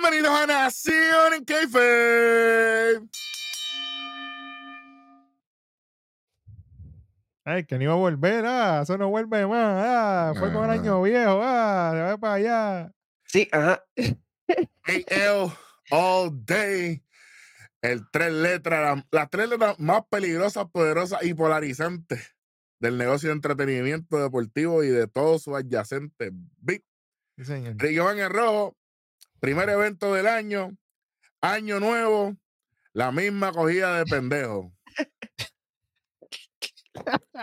[0.00, 3.00] Bienvenidos a Nación en Keife.
[7.44, 10.70] Ay, que no iba a volver, ah, eso no vuelve más, ah, fue con el
[10.70, 12.92] año viejo, ah, se va para allá.
[13.24, 13.82] Sí, ajá.
[14.84, 15.52] AL
[15.90, 17.02] All Day.
[17.82, 22.36] El tres letras, la- las tres letras más peligrosas, poderosas y polarizantes
[22.78, 26.30] del negocio de entretenimiento deportivo y de todos sus adyacentes.
[26.58, 26.84] Big
[27.36, 27.74] Sí, señor.
[27.78, 28.76] Ricky en el Rojo,
[29.40, 30.76] primer evento del año,
[31.40, 32.36] año nuevo,
[32.92, 34.72] la misma cogida de pendejo.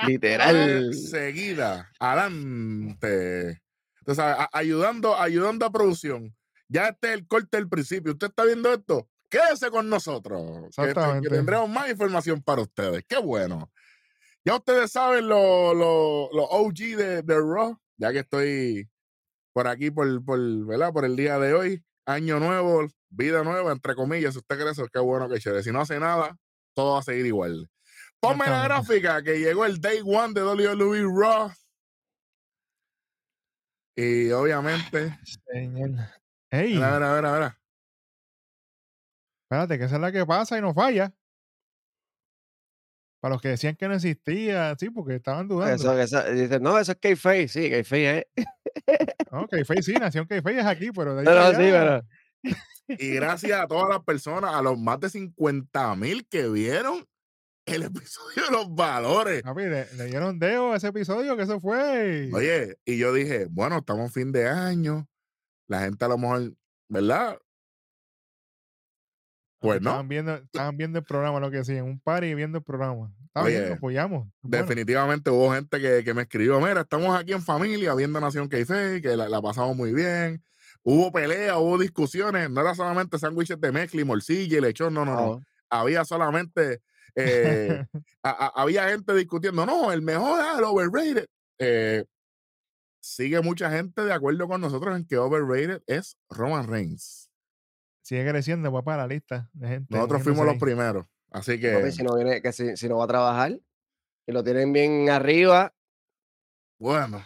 [0.07, 0.93] Literal.
[0.93, 3.61] Seguida, adelante.
[3.99, 6.35] Entonces, a- ayudando, ayudando a producción.
[6.67, 8.13] Ya este es el corte del principio.
[8.13, 9.07] ¿Usted está viendo esto?
[9.29, 10.75] Quédese con nosotros.
[11.21, 13.03] que- tendremos más información para ustedes.
[13.07, 13.71] Qué bueno.
[14.43, 18.87] Ya ustedes saben los lo, lo OG de, de Raw, ya que estoy
[19.55, 20.91] por aquí por, por, ¿verdad?
[20.91, 21.83] por el día de hoy.
[22.05, 24.33] Año nuevo, vida nueva, entre comillas.
[24.33, 25.63] Si usted cree eso, qué bueno que chévere.
[25.63, 26.37] Si no hace nada,
[26.75, 27.69] todo va a seguir igual.
[28.19, 31.51] Ponme la gráfica que llegó el Day One de WWE Raw.
[33.95, 35.17] Y obviamente,
[35.49, 36.01] Señor.
[36.51, 37.59] Ey, mira, mira, mira, mira.
[39.43, 41.15] espérate, que esa es la que pasa y no falla.
[43.21, 45.73] Para los que decían que no existía, sí, porque estaban dudando.
[45.73, 48.27] Eso, eso, dice, no, eso es K-Face, sí, K-Face, ¿eh?
[49.31, 52.05] Ok, Face sí, Nación es aquí, pero de ahí No, no, sí, pero.
[52.87, 57.05] Y gracias a todas las personas, a los más de 50 mil que vieron
[57.65, 59.41] el episodio de los valores.
[59.41, 62.29] papi, le, le dieron dedo a ese episodio que eso fue.
[62.31, 65.07] Oye, y yo dije, bueno, estamos fin de año.
[65.67, 66.53] La gente a lo mejor,
[66.87, 67.39] ¿verdad?
[69.65, 69.89] Pues no.
[69.91, 73.11] Estaban viendo, estaban viendo el programa, lo que decían, un party viendo el programa.
[73.35, 74.27] Bien, Oye, lo apoyamos.
[74.41, 78.47] Bueno, Definitivamente hubo gente que, que me escribió, mira, estamos aquí en familia viendo Nación
[78.47, 80.41] Keife, que la, la pasamos muy bien.
[80.83, 85.03] Hubo peleas, hubo discusiones, no era solamente sándwiches de mezcla y morcilla y lechón, no,
[85.03, 85.43] no, no.
[85.69, 86.81] Había solamente,
[87.15, 87.83] eh,
[88.23, 91.25] a- a- había gente discutiendo, no, el mejor es el overrated.
[91.59, 92.05] Eh,
[93.01, 97.24] sigue mucha gente de acuerdo con nosotros en que overrated es Roman Reigns.
[98.05, 99.95] Sigue creciendo, papá, la lista de gente.
[99.95, 100.59] Nosotros fuimos los ahí.
[100.59, 103.59] primeros, así que, papi, si no viene, que si, si no va a trabajar
[104.27, 105.73] y lo tienen bien arriba,
[106.77, 107.25] bueno.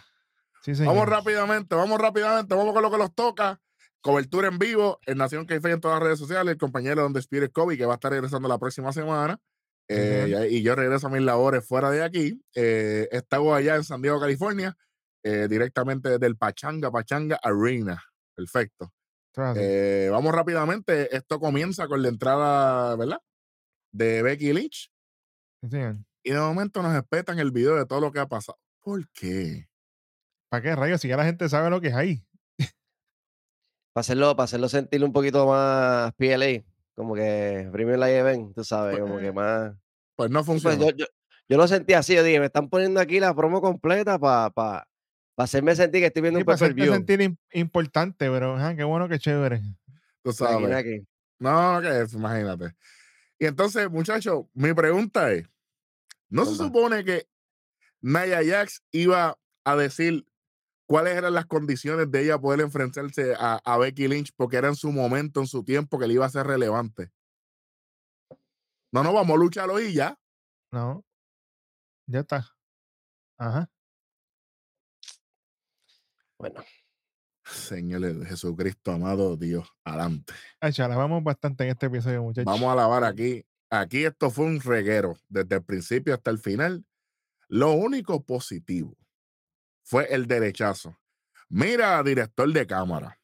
[0.62, 0.94] Sí, señor.
[0.94, 3.60] Vamos rápidamente, vamos rápidamente, vamos con lo que nos toca.
[4.00, 6.52] Cobertura en vivo en Nación Café en todas las redes sociales.
[6.52, 9.38] El compañero Donde Spirit Kobe, que va a estar regresando la próxima semana.
[9.86, 12.42] Eh, y, y yo regreso a mis labores fuera de aquí.
[12.54, 14.74] Eh, estamos allá en San Diego, California,
[15.22, 18.02] eh, directamente desde el Pachanga, Pachanga Arena.
[18.34, 18.90] Perfecto.
[19.56, 21.14] Eh, vamos rápidamente.
[21.16, 23.18] Esto comienza con la entrada, ¿verdad?
[23.92, 24.90] De Becky Lynch.
[25.68, 25.78] Sí.
[26.22, 28.58] Y de momento nos espetan el video de todo lo que ha pasado.
[28.82, 29.68] ¿Por qué?
[30.50, 31.00] ¿Para qué rayos?
[31.00, 32.24] Si ya la gente sabe lo que es ahí.
[33.92, 36.64] para hacerlo, para hacerlo sentir un poquito más PLA,
[36.94, 39.74] como que Premier Live Event, tú sabes, Pues, como que más.
[40.16, 40.76] Pues no pues, funciona.
[40.76, 41.06] yo, yo,
[41.48, 44.88] yo lo sentí así, yo dije, me están poniendo aquí la promo completa para pa,
[45.40, 46.92] pa hacerme sentir que estoy viendo Sí, un para view.
[46.92, 49.62] sentir im- importante, pero ajá, qué bueno, qué chévere.
[50.22, 51.04] Tú sabes.
[51.38, 52.74] No, que es, imagínate.
[53.38, 55.48] Y entonces, muchachos, mi pregunta es:
[56.28, 57.26] ¿no se supone que
[58.02, 60.26] Naya Jax iba a decir
[60.86, 64.76] cuáles eran las condiciones de ella poder enfrentarse a, a Becky Lynch porque era en
[64.76, 67.10] su momento, en su tiempo, que le iba a ser relevante?
[68.92, 70.18] No, no, vamos a lucharlo y ya.
[70.70, 71.02] No.
[72.06, 72.46] Ya está.
[73.38, 73.70] Ajá.
[76.40, 76.64] Bueno,
[77.44, 80.32] Señor Jesucristo, amado Dios, adelante.
[80.58, 82.46] Ay, chala, vamos bastante en este episodio, muchachos.
[82.46, 83.44] Vamos a alabar aquí.
[83.68, 86.82] Aquí esto fue un reguero, desde el principio hasta el final.
[87.48, 88.96] Lo único positivo
[89.84, 90.98] fue el derechazo.
[91.50, 93.20] Mira, director de cámara.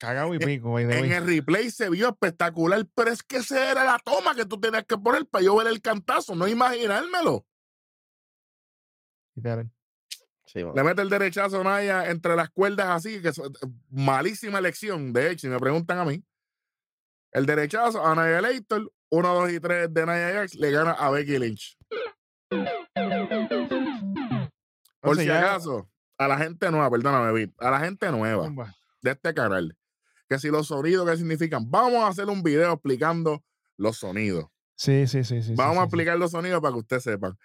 [0.00, 1.12] Cagado y en- pico, En way.
[1.12, 4.84] el replay se vio espectacular, pero es que esa era la toma que tú tenías
[4.86, 7.44] que poner para yo ver el cantazo, no imaginármelo.
[9.36, 9.70] Literal.
[10.48, 10.60] Sí.
[10.74, 13.40] Le mete el derechazo a Naya entre las cuerdas así, que es
[13.90, 16.24] malísima elección, de hecho, si me preguntan a mí.
[17.30, 21.10] El derechazo a Naya Leighton, 1, 2 y 3 de Naya Jax, le gana a
[21.10, 21.78] Becky Lynch.
[25.00, 28.50] Por si acaso, a la gente nueva, perdóname, Vic, a la gente nueva
[29.00, 29.76] de este canal,
[30.28, 31.70] que si los sonidos, ¿qué significan?
[31.70, 33.44] Vamos a hacer un video explicando
[33.76, 34.46] los sonidos.
[34.74, 35.48] Sí, sí, sí, sí.
[35.48, 35.84] sí, Vamos a sí.
[35.84, 37.36] explicar los sonidos para que ustedes sepan.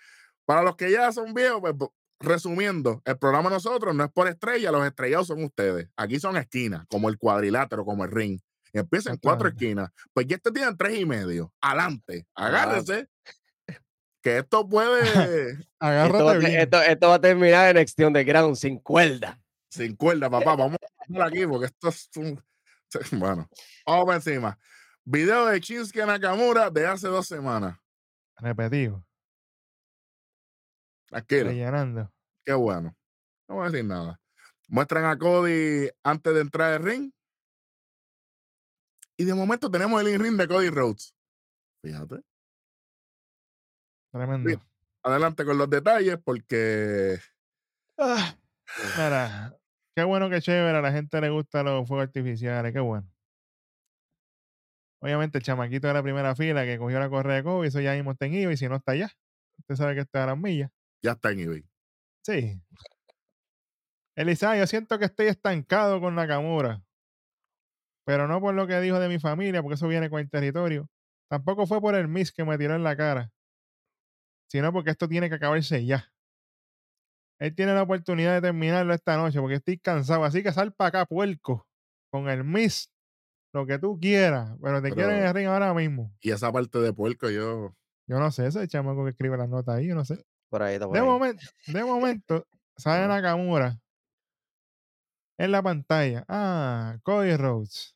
[0.46, 1.90] Para los que ya son viejos, pues,
[2.24, 5.90] resumiendo, el programa de nosotros no es por estrella, los estrellados son ustedes.
[5.96, 8.40] Aquí son esquinas, como el cuadrilátero, como el ring.
[8.74, 9.90] Y empieza en cuatro esquinas.
[10.14, 11.54] Pues ya este tienen tres y medio.
[11.62, 13.08] Adelante, agárrense.
[14.22, 15.02] Que esto puede,
[15.52, 16.60] Esto, va Agárrate bien.
[16.62, 19.40] esto, esto va a terminar en Extinction de Ground sin cuerda.
[19.70, 20.56] sin cuerda, papá.
[20.56, 22.44] Vamos a aquí porque esto es un.
[23.12, 23.50] Bueno,
[23.88, 24.58] vamos para encima.
[25.04, 27.78] Video de Shinsuke Nakamura de hace dos semanas.
[28.38, 29.04] Repetido.
[31.14, 31.50] Tranquilo.
[31.50, 32.12] Rellenando.
[32.44, 32.96] Qué bueno.
[33.48, 34.20] No voy a decir nada.
[34.68, 37.12] Muestran a Cody antes de entrar al ring.
[39.16, 41.16] Y de momento tenemos el in-ring de Cody Rhodes.
[41.84, 42.24] Fíjate.
[44.12, 44.60] Tremendo.
[45.04, 47.20] Adelante con los detalles porque.
[48.00, 48.36] Ah,
[48.98, 49.56] mira,
[49.96, 50.78] qué bueno que chévere.
[50.78, 52.74] A la gente le gustan los fuegos artificiales.
[52.74, 53.08] Qué bueno.
[55.00, 57.94] Obviamente el chamaquito de la primera fila que cogió la correa de Kobe, eso ya
[57.94, 59.12] mismo está en eBay, si no está allá.
[59.60, 60.72] Usted sabe que está a las millas.
[61.04, 61.66] Ya está en eBay.
[62.26, 62.62] Sí.
[64.16, 66.82] Elisa, yo siento que estoy estancado con Nakamura.
[68.06, 70.90] Pero no por lo que dijo de mi familia, porque eso viene con el territorio.
[71.30, 73.32] Tampoco fue por el miss que me tiró en la cara.
[74.50, 76.12] Sino porque esto tiene que acabarse ya.
[77.40, 80.24] Él tiene la oportunidad de terminarlo esta noche porque estoy cansado.
[80.24, 81.68] Así que sal para acá, puerco.
[82.12, 82.90] Con el miss.
[83.54, 84.56] Lo que tú quieras.
[84.62, 86.16] Pero te quieren en el ring ahora mismo.
[86.22, 87.76] Y esa parte de puerco, yo.
[88.08, 90.24] Yo no sé, ese chamaco que escribe las notas ahí, yo no sé.
[90.54, 91.06] Por ahí, está por De ahí.
[91.08, 92.48] momento, de momento,
[92.78, 93.08] sale.
[93.08, 93.80] Nakamura
[95.40, 96.24] en la pantalla.
[96.28, 97.96] Ah, Cody Rhodes.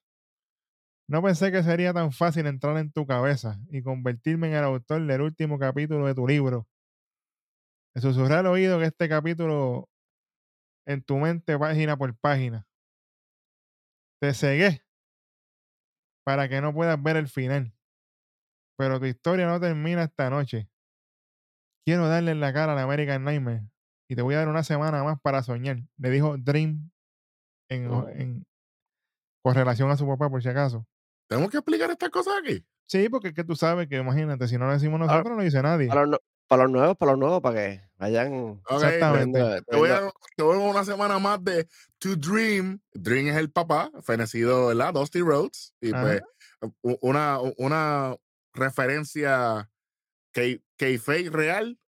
[1.08, 5.06] No pensé que sería tan fácil entrar en tu cabeza y convertirme en el autor
[5.06, 6.68] del último capítulo de tu libro.
[7.96, 9.88] Me susurré al oído que este capítulo
[10.88, 12.66] en tu mente página por página.
[14.20, 14.82] Te cegué
[16.26, 17.72] para que no puedas ver el final.
[18.80, 20.68] Pero tu historia no termina esta noche.
[21.88, 23.62] Quiero darle en la cara a la American Nightmare
[24.10, 25.78] y te voy a dar una semana más para soñar.
[25.98, 26.92] Le dijo Dream
[27.70, 28.10] en, Oh.
[28.10, 28.46] en
[29.42, 30.86] correlación a su papá, por si acaso.
[31.30, 32.66] ¿Tenemos que explicar estas cosas aquí?
[32.88, 35.38] Sí, porque es que tú sabes que, imagínate, si no lo decimos Ah, nosotros, no
[35.38, 35.88] lo dice nadie.
[35.88, 39.40] Para los, nue- para los nuevos, para los nuevos, para que vayan Exactamente.
[39.40, 41.70] viendo- Te voy, a, te voy a dar una semana más de
[42.00, 42.82] To Dream.
[42.96, 44.94] Dream es el papá, fenecido, ¿verdad?
[44.94, 45.74] Dusty Rhodes.
[45.80, 46.20] Y Ajá.
[46.82, 48.14] pues, una, una
[48.54, 49.70] referencia
[50.78, 51.80] que fake real.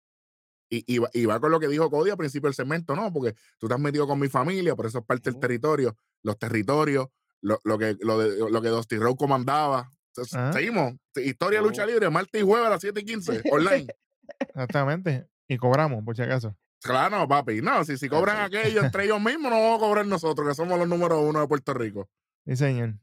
[0.70, 3.10] Y, y, va- y va con lo que dijo Cody al principio del segmento, ¿no?
[3.12, 6.38] Porque tú te has metido con mi familia, por eso es parte del territorio, los
[6.38, 7.08] territorios,
[7.40, 9.90] lo, lo que, lo, de, lo que Dusty Rhodes comandaba.
[10.08, 10.52] Entonces, Ajá.
[10.52, 10.94] Seguimos.
[11.16, 11.92] Historia lucha Ujú.
[11.92, 13.86] libre, martes y jueves a las 7 y 15, online.
[14.40, 15.28] Exactamente.
[15.48, 16.54] Y cobramos, por si acaso.
[16.82, 17.62] Claro, papi.
[17.62, 20.78] No, si, si cobran aquellos entre ellos mismos, no vamos a cobrar nosotros, que somos
[20.78, 22.10] los números uno de Puerto Rico.
[22.44, 22.94] Sí, señor.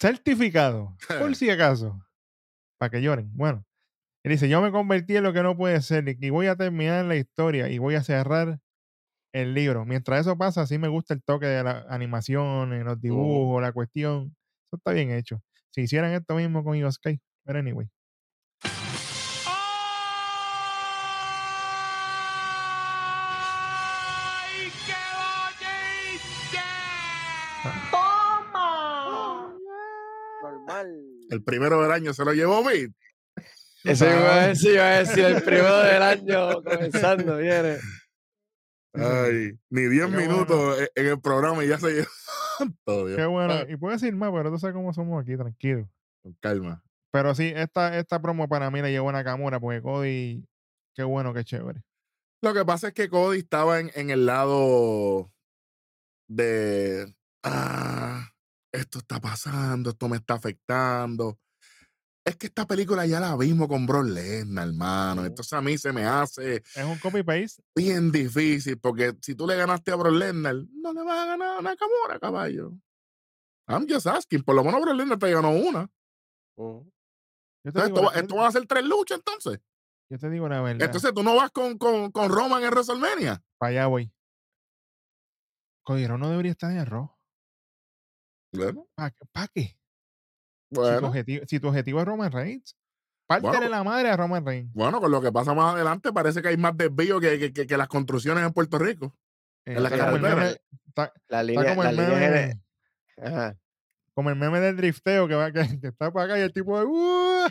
[0.00, 2.00] Certificado, por si acaso.
[2.78, 3.30] Para que lloren.
[3.34, 3.64] Bueno.
[4.24, 7.04] Él dice, yo me convertí en lo que no puede ser y voy a terminar
[7.04, 8.58] la historia y voy a cerrar
[9.34, 9.84] el libro.
[9.84, 14.34] Mientras eso pasa, sí me gusta el toque de las animaciones, los dibujos, la cuestión.
[14.66, 15.42] Eso está bien hecho.
[15.72, 17.86] Si hicieran esto mismo con Sky, pero anyway.
[30.42, 30.88] Normal.
[31.28, 32.94] El primero del año se lo llevó Bit.
[33.84, 37.78] Eso iba a decir, iba a decir el primero del año comenzando, viene.
[38.94, 42.08] Ay, ni 10 Qué minutos en el programa y ya se llevó.
[42.84, 43.18] Todo Dios.
[43.18, 43.52] Qué bueno.
[43.54, 45.88] Ah, Y puedo decir más, pero tú sabes cómo somos aquí, tranquilo.
[46.22, 46.82] con calma.
[47.12, 50.44] Pero sí, esta, esta promo para mí la llevó Nakamura porque Cody,
[50.94, 51.82] qué bueno, qué chévere.
[52.42, 55.32] Lo que pasa es que Cody estaba en, en el lado
[56.28, 57.14] de.
[57.42, 58.30] Ah,
[58.72, 61.38] esto está pasando, esto me está afectando.
[62.26, 65.24] Es que esta película ya la vimos con Brock Lesnar, hermano.
[65.26, 67.62] Entonces a mí se me hace Es un copy-paste.
[67.76, 71.58] bien difícil porque si tú le ganaste a Brock Lesnar, no le vas a ganar
[71.58, 72.72] a Nakamura, caballo.
[73.66, 74.42] I'm just asking.
[74.42, 75.86] Por lo menos Brock Lesnar te ganó una.
[75.86, 79.60] Te, Entonces, digo, esto, va- esto van a ser tres luchas entonces.
[80.10, 80.82] yo te digo la verdad.
[80.82, 83.42] Entonces tú no vas con, con, con Roman en WrestleMania.
[83.58, 84.10] para allá voy.
[85.82, 87.10] Cody Rhodes no debería estar en el Raw.
[88.52, 89.76] Bueno, ¿Para qué?
[90.82, 92.76] Si, tu objetivo, si tu objetivo es Roman Reigns,
[93.26, 94.72] pártele Bueno, la madre a Roman Reigns.
[94.74, 97.66] bueno, con lo que pasa más adelante parece que hay más desvío que, que, que-
[97.66, 99.14] que las construcciones en Puerto Rico.
[99.66, 100.44] Eh, en la está, como el carretera.
[100.46, 102.60] meme, está- La está línea, como, la el línea meme,
[103.22, 103.56] Ajá.
[104.12, 106.78] como el meme del drifteo que, va, que, que está para acá y el tipo
[106.78, 106.84] de...
[106.86, 107.48] "Uh",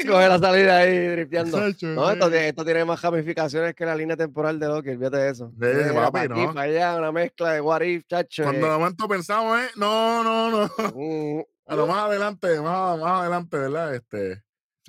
[0.00, 1.58] Y coge la salida ahí drifteando.
[1.58, 1.66] No,
[2.10, 2.30] esto sí.
[2.32, 5.50] tiene, esto tiene más ramificaciones que la línea temporal de Loki, olvídate de eso.
[5.50, 6.54] Sí, Tiene papi, para aquí, no.
[6.54, 8.42] para allá, una mezcla de what if, chacho.
[8.44, 10.70] Cuando eh, de momento pensamos, eh, no, no, no.
[10.94, 13.94] mm, Pero más adelante, más, más adelante, ¿verdad?
[13.94, 14.42] Este,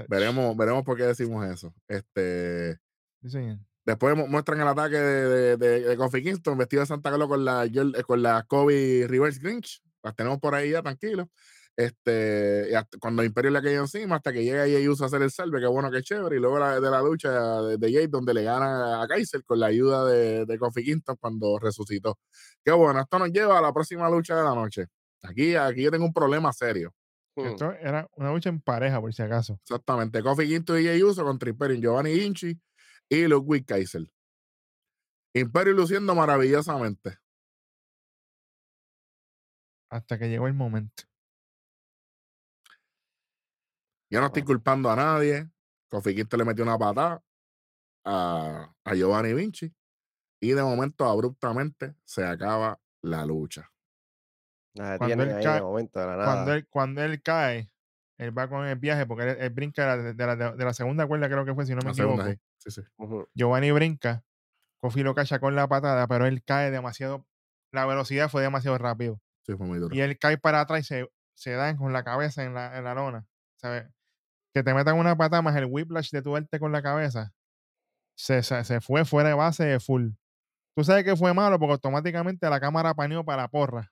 [0.08, 1.74] veremos, veremos por qué decimos eso.
[1.88, 2.80] Este,
[3.22, 3.58] Sí, señor.
[3.86, 7.28] después mu- muestran el ataque de, de, de, de Kofi Kingston vestido de Santa Claus
[7.30, 9.82] con la, Jor- con la Kobe Reverse Grinch.
[10.02, 11.28] Las tenemos por ahí ya, tranquilos.
[11.76, 15.62] Este, cuando Imperio le cayó encima, hasta que llega Jey Uso a hacer el salve,
[15.62, 16.36] que bueno, que chévere.
[16.36, 19.60] Y luego la- de la lucha de, de Jay, donde le gana a Kaiser con
[19.60, 22.20] la ayuda de, de Kofi Kingston cuando resucitó.
[22.64, 24.88] Qué bueno, esto nos lleva a la próxima lucha de la noche.
[25.24, 26.94] Aquí, aquí yo tengo un problema serio.
[27.36, 27.48] Hmm.
[27.48, 29.60] Esto era una lucha en pareja, por si acaso.
[29.62, 30.22] Exactamente.
[30.22, 32.60] Kofi Quinto y Jey Uso contra Imperium, Giovanni Vinci
[33.10, 34.12] y Ludwig Kaiser.
[35.34, 37.18] Imperio luciendo maravillosamente.
[39.92, 41.04] Hasta que llegó el momento.
[44.12, 45.50] Yo no estoy culpando a nadie.
[45.90, 47.24] Kofi Quinto le metió una patada
[48.06, 49.74] a, a Giovanni Vinci
[50.42, 53.72] y de momento abruptamente se acaba la lucha.
[54.98, 57.72] Cuando él cae- momento, Cuando él, cuando él cae,
[58.18, 60.74] él va con el viaje, porque él, él brinca de la, de, la, de la
[60.74, 62.24] segunda cuerda, creo que fue, si no me La equivoco.
[62.58, 62.82] sí, sí.
[63.34, 64.24] Giovanni brinca,
[64.82, 67.26] Kofi lo cacha con la patada, pero él cae demasiado,
[67.72, 69.22] la velocidad fue demasiado rápido.
[69.46, 69.96] Sí, fue muy duro.
[69.96, 72.84] Y él cae para atrás y se, se da con la cabeza en la, en
[72.84, 73.26] la lona.
[73.58, 73.88] ¿sabes?
[74.54, 77.32] Que te metan una patada más el whiplash de tu verte con la cabeza.
[78.18, 80.10] Se, se, se fue fuera de base de full.
[80.76, 83.92] Tú sabes que fue malo porque automáticamente la cámara paneó para la porra.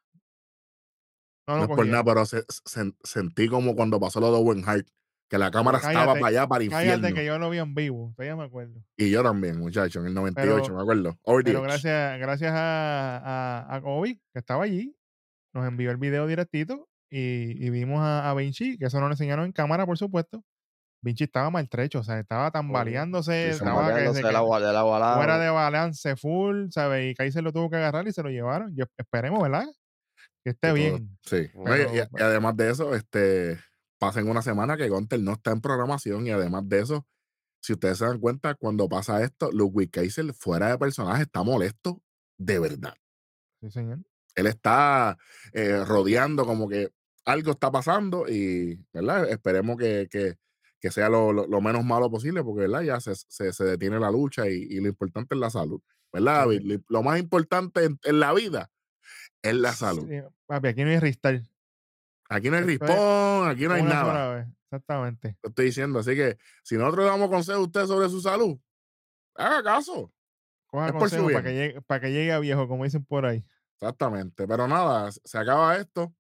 [1.48, 4.64] No No es por nada, pero se- se- sentí como cuando pasó lo de Owen
[4.68, 4.88] Hart,
[5.30, 7.16] que la cámara estaba para allá, para el Cállate infierno.
[7.16, 8.82] que yo lo vi en vivo, todavía me acuerdo.
[8.98, 11.18] Y yo también, muchacho, en el 98, Pero- me acuerdo.
[11.24, 13.18] Over Pero gracias, gracias a,
[13.70, 14.96] a, a Kobe, que estaba allí,
[15.54, 19.14] nos envió el video directito y, y vimos a, a Vinci, que eso no lo
[19.14, 20.44] enseñaron en cámara, por supuesto.
[21.02, 26.70] Vinci estaba maltrecho, o sea, estaba tambaleándose, Sí, estaba que se fuera de balance full,
[26.72, 27.12] ¿sabes?
[27.12, 28.76] Y Kaiser lo tuvo que agarrar y se lo llevaron.
[28.76, 29.66] Yo esperemos, ¿verdad?
[30.48, 31.18] Que esté bien.
[31.26, 31.50] Sí.
[31.56, 33.60] No, y- Pero- y, y además de eso, este,
[34.00, 37.06] pasen una semana que Gunter no está en programación y además de eso,
[37.62, 42.02] si ustedes se dan cuenta, cuando pasa esto, Ludwig Kaiser fuera de personaje está molesto
[42.38, 42.94] de verdad.
[43.60, 44.00] Sí, señor.
[44.36, 45.18] Él está
[45.52, 46.92] eh, rodeando como que
[47.26, 49.28] algo está pasando y, ¿verdad?
[49.30, 50.36] Esperemos que, que-
[50.80, 52.84] que sea lo, lo- lo menos malo posible porque, ¿verdad?
[52.84, 55.82] Ya se, se- se detiene la lucha y, y lo importante es la salud,
[56.14, 56.62] ¿verdad, Sí, David?
[56.72, 58.72] Lo- Lo más importante en, en la vida
[59.42, 60.08] es la salud.
[60.10, 61.50] Sí, papi, aquí no hay ristal.
[62.30, 64.50] Aquí no hay rispón, aquí no hay nada.
[64.66, 65.38] Exactamente.
[65.42, 66.00] Lo estoy diciendo.
[66.00, 68.60] Así que si nosotros le damos consejo a usted sobre su salud,
[69.36, 70.12] haga caso.
[70.66, 71.68] Coja Es por su para que, bien.
[71.70, 73.46] llegue, para que llegue a viejo, como dicen por ahí.
[73.80, 74.46] Exactamente.
[74.46, 76.14] Pero nada, se acaba esto.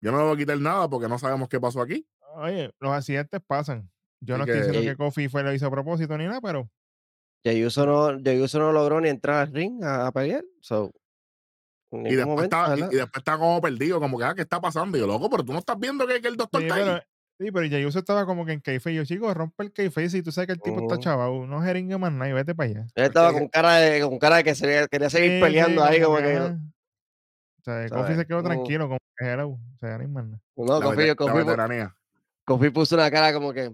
[0.00, 2.06] Yo no le voy a quitar nada porque no sabemos qué pasó aquí.
[2.34, 3.88] Oye, los accidentes pasan.
[4.20, 4.86] Yo Así no estoy que- diciendo Ey.
[4.86, 6.68] que Kofi fue lo hizo a propósito ni nada, pero
[7.44, 10.44] Jey Uso no, no logró ni entrar al ring a, a pelear.
[10.60, 10.92] So,
[12.00, 14.60] Y después, momento, está, y, y después está como perdido, como que, ah, ¿qué está
[14.60, 14.96] pasando?
[14.96, 16.84] Y yo, loco, pero tú no estás viendo que, que el doctor sí, está ahí.
[16.84, 17.00] pero,
[17.38, 18.96] sí, pero Jey Uso estaba como que en kayfabe.
[18.96, 21.48] Yo, chico, rompe el kayfabe si tú sabes que el tipo está chaval.
[21.48, 22.86] No jeringue más nada y vete para allá.
[22.94, 25.88] Él estaba con cara de, con cara de que se, quería seguir Sí, peleando sí,
[25.92, 26.38] ahí, como que.
[26.38, 28.16] O sea, Kofi ¿sabes?
[28.18, 29.48] se quedó tranquilo, como que hello.
[29.48, 30.42] O sea, no hay más nada.
[30.56, 31.96] No, pu- veteranía.
[32.44, 33.72] Kofi puso una cara como que.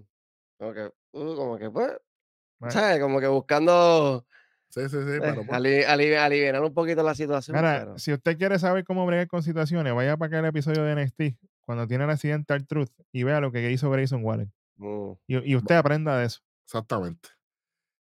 [0.59, 1.93] Como que, uh, como que, pues.
[2.61, 2.73] Bueno.
[2.73, 3.01] ¿Sabes?
[3.01, 4.27] Como que buscando
[4.71, 4.97] Sí, sí, sí.
[4.97, 7.57] eh, pero, pues, ali- ali- aliviar un poquito la situación.
[7.57, 10.93] Mira, pero- si usted quiere saber cómo bregar con situaciones, vaya para aquel episodio de
[10.95, 14.49] NXT, cuando tiene el accidente al Truth, y vea lo que hizo Grayson Waller.
[14.77, 15.13] Mm.
[15.27, 16.41] Y, y usted aprenda de eso.
[16.65, 17.29] Exactamente.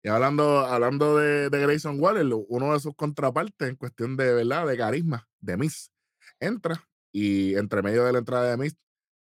[0.03, 4.67] Y hablando, hablando de, de Grayson Waller, uno de sus contrapartes en cuestión de verdad,
[4.67, 5.91] de carisma, de Miss,
[6.39, 8.75] entra y entre medio de la entrada de Miss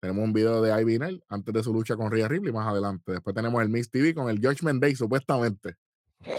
[0.01, 3.13] tenemos un video de Ivy Nell antes de su lucha con Rhea Ripley más adelante.
[3.13, 5.75] Después tenemos el Miss TV con el Judgment Day, supuestamente.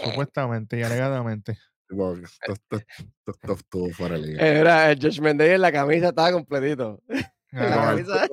[0.03, 1.57] Supuestamente y alegadamente.
[2.47, 2.77] Esto,
[3.27, 4.45] esto estuvo fuera de liga.
[4.45, 7.01] Era el Judgment Day en la camisa estaba completito.
[7.57, 8.27] Ah, camisa.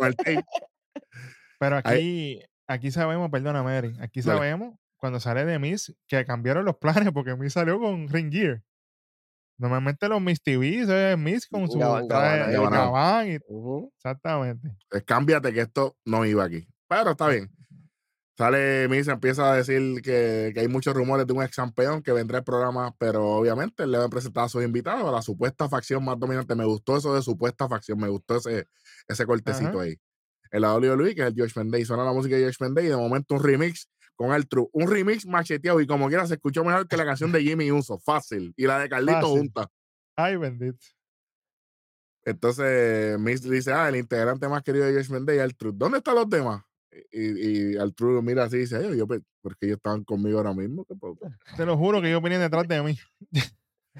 [1.60, 6.76] pero aquí, aquí sabemos, perdona, Mary, aquí sabemos cuando sale de Miss que cambiaron los
[6.78, 8.62] planes porque Miss salió con Ring Gear.
[9.58, 10.80] Normalmente los Miss TV
[11.12, 11.78] es Miss con su
[12.08, 12.56] traje y-
[13.46, 13.92] Ujú.
[13.96, 14.70] exactamente.
[14.90, 16.66] pues, cámbiate que esto no iba aquí.
[16.88, 17.48] Pero está bien.
[18.36, 22.12] Sale Miss, empieza a decir que, que hay muchos rumores de un ex campeón que
[22.12, 25.68] vendrá al programa, pero obviamente le va a presentar a sus invitados, a la supuesta
[25.68, 26.54] facción más dominante.
[26.54, 28.68] Me gustó eso de supuesta facción, me gustó ese,
[29.06, 29.82] ese cortecito Ajá.
[29.82, 29.96] ahí.
[30.50, 32.96] El WWE, que es el George Day, suena la música de George Day y de
[32.96, 34.68] momento un remix con el True.
[34.72, 37.98] Un remix macheteado y como quiera se escuchó mejor que la canción de Jimmy Uso,
[37.98, 38.52] fácil.
[38.56, 39.38] Y la de Carlito Fácil.
[39.38, 39.68] junta.
[40.16, 40.78] Ay, bendito.
[42.24, 45.72] Entonces Miss dice, ah, el integrante más querido de George Day es el True.
[45.74, 46.62] ¿Dónde están los demás?
[47.10, 50.38] Y, y al True mira así y dice, "Ay, yo, pe- porque ellos estaban conmigo
[50.38, 50.84] ahora mismo.
[50.84, 51.18] ¿qué pasó?".
[51.56, 52.98] Te lo juro que ellos venían detrás de mí.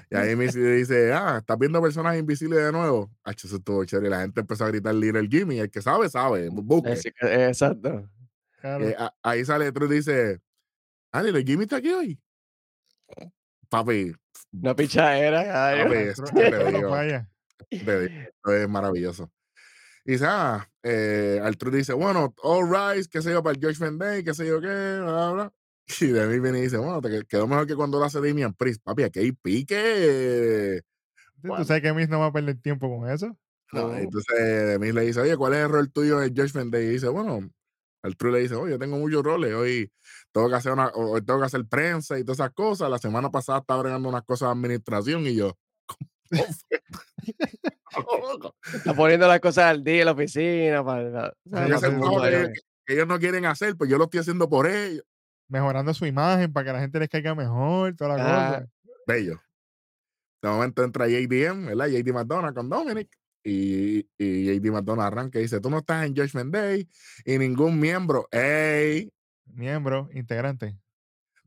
[0.09, 3.11] Y ahí Miss dice, ah, ¿estás viendo personas invisibles de nuevo?
[3.23, 4.07] Ah, eso estuvo chévere.
[4.07, 5.59] Y la gente empezó a gritar Little Jimmy.
[5.59, 6.49] El que sabe, sabe.
[6.49, 6.93] Busque.
[7.21, 8.09] Exacto.
[8.59, 8.87] Claro.
[8.89, 10.41] Eh, a- ahí sale True y dice,
[11.11, 12.19] ah, Little Jimmy está aquí hoy.
[13.69, 14.13] Papi,
[14.51, 16.31] Una pichadera, papi, eso te
[16.81, 16.91] digo.
[17.69, 19.31] Te digo, es maravilloso.
[20.05, 23.79] Y dice, ah, eh, Arturo dice, bueno, all rise, qué sé yo, para el George
[23.97, 25.53] Day, qué sé yo qué, bla, bla.
[26.01, 28.53] Y mí viene y dice, bueno, te qued- quedó mejor que cuando lo hace Damian
[28.53, 28.81] Priest.
[28.83, 30.81] Papi, aquí hay pique.
[31.41, 33.37] Sí, Tú sabes que Miss no va a perder tiempo con eso.
[33.71, 33.95] No, Ujú.
[33.95, 36.85] entonces Miz le dice, oye, ¿cuál es el rol tuyo en Judgment Day?
[36.85, 37.49] Y dice, bueno,
[38.17, 39.91] True le dice, oye, yo tengo muchos roles, hoy
[40.31, 42.89] tengo que hacer una, hoy tengo que hacer prensa y todas esas cosas.
[42.89, 45.57] La semana pasada estaba bregando unas cosas de administración y yo,
[45.87, 46.09] ¿cómo
[46.69, 46.81] fue?
[48.73, 50.83] Está poniendo las cosas al día en la oficina.
[50.83, 52.49] Para, para- Sí, para Y ese sí, todo el trabajo mundo que, ellos-
[52.85, 55.03] que ellos no quieren hacer, pues yo lo estoy haciendo por ellos.
[55.49, 58.53] Mejorando su imagen para que la gente les caiga mejor, toda la Ah.
[58.59, 58.67] cosa.
[59.07, 59.41] Bello.
[60.41, 61.87] De momento entra JDM, ¿verdad?
[61.87, 63.09] JD McDonough con Dominic.
[63.45, 66.87] Y, y JD McDonough arranca y dice, tú no estás en Judgment Day
[67.25, 69.11] y ningún miembro, ey,
[69.45, 70.77] Miembro, integrante.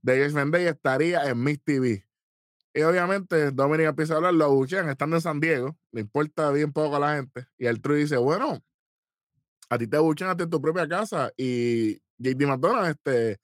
[0.03, 2.07] de Judgment Day estaría en Miss TV.
[2.77, 6.75] Y obviamente Dominic empieza a hablar, lo abuchean, estando en San Diego, le importa bien
[6.75, 7.47] poco a la gente.
[7.57, 8.63] Y el True dice, bueno,
[9.71, 11.33] a ti te abuchean hasta en tu propia casa.
[11.39, 13.39] Y JD McDonough, este,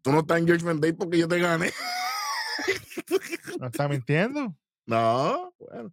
[0.00, 1.70] tú no estás en Judgment Day porque yo te gané.
[3.60, 4.56] ¿No está mintiendo?
[4.86, 5.92] No, bueno.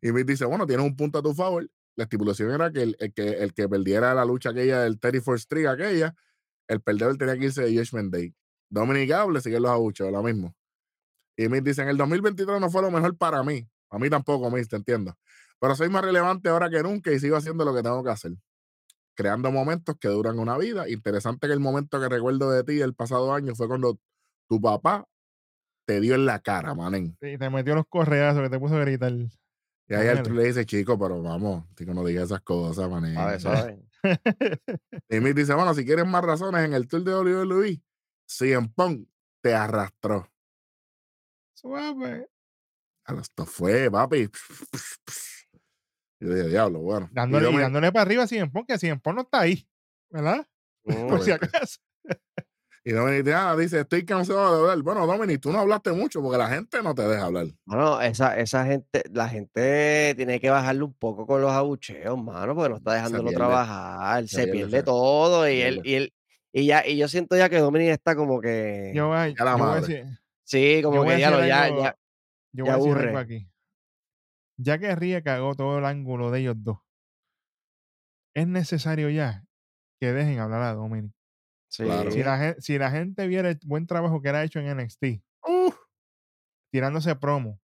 [0.00, 1.68] Y Miz dice, bueno, tienes un punto a tu favor.
[1.94, 5.34] La estipulación era que el, el que el que perdiera la lucha aquella del 34th
[5.34, 6.14] Street, aquella,
[6.66, 8.34] el perdedor tenía que irse de Judgment Day.
[8.70, 10.56] Dominic Gable sigue los abucheos, lo mismo.
[11.36, 13.68] Y Miz dice, en el 2023 no fue lo mejor para mí.
[13.90, 15.16] A mí tampoco, Miz, te entiendo.
[15.58, 18.32] Pero soy más relevante ahora que nunca y sigo haciendo lo que tengo que hacer.
[19.14, 20.88] Creando momentos que duran una vida.
[20.88, 23.98] Interesante que el momento que recuerdo de ti el pasado año fue cuando
[24.48, 25.06] tu papá
[25.86, 27.16] te dio en la cara, manen.
[27.20, 29.12] Y te metió los correazos que te puso a gritar.
[29.12, 33.12] Y ahí otro le dice, chico, pero vamos, chico, no digas esas cosas, mané.
[33.12, 33.82] Suave, suave.
[35.10, 37.82] Y Miz dice, bueno, si quieres más razones, en el tour de WWE,
[38.26, 39.08] CM Punk
[39.42, 40.28] te arrastró.
[41.60, 42.26] Suave.
[43.04, 44.28] A lo- Esto fue, papi.
[46.20, 47.08] Yo dije, diablo, bueno.
[47.12, 49.66] Dándole, y Dominic- dándole para arriba a Cien que Cien Pong no está ahí.
[50.10, 50.46] ¿Verdad?
[51.18, 51.78] Por si acaso.
[52.82, 54.82] Y Dominic ah, dice, estoy cansado de hablar.
[54.82, 57.48] Bueno, Dominic, tú no hablaste mucho porque la gente no te deja hablar.
[57.66, 62.54] Bueno, esa, esa gente, la gente tiene que bajarle un poco con los abucheos, mano,
[62.54, 65.74] porque no está dejándolo pierde, trabajar, se se pierde, pierde se- todo y se él,
[65.82, 65.88] pierde.
[65.90, 66.14] y él,
[66.54, 69.50] y ya, y yo siento ya que Dominic está como que, Yo, voy- Ya la
[69.52, 69.80] yo voy a madre.
[69.82, 70.06] decir,
[70.50, 71.96] sí, como que ya, ya, algo- ya,
[72.52, 73.48] yo ya voy a decir algo aquí.
[74.58, 76.78] Ya que Ría cagó todo el ángulo de ellos dos,
[78.34, 79.44] es necesario ya
[80.00, 81.12] que dejen hablar a Dominic.
[81.68, 82.10] sí, Claro.
[82.10, 85.22] Si la, si la gente viera el buen trabajo que él ha hecho en NXT,
[86.72, 87.60] tirándose promo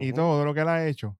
[0.00, 1.18] y todo lo que él ha hecho,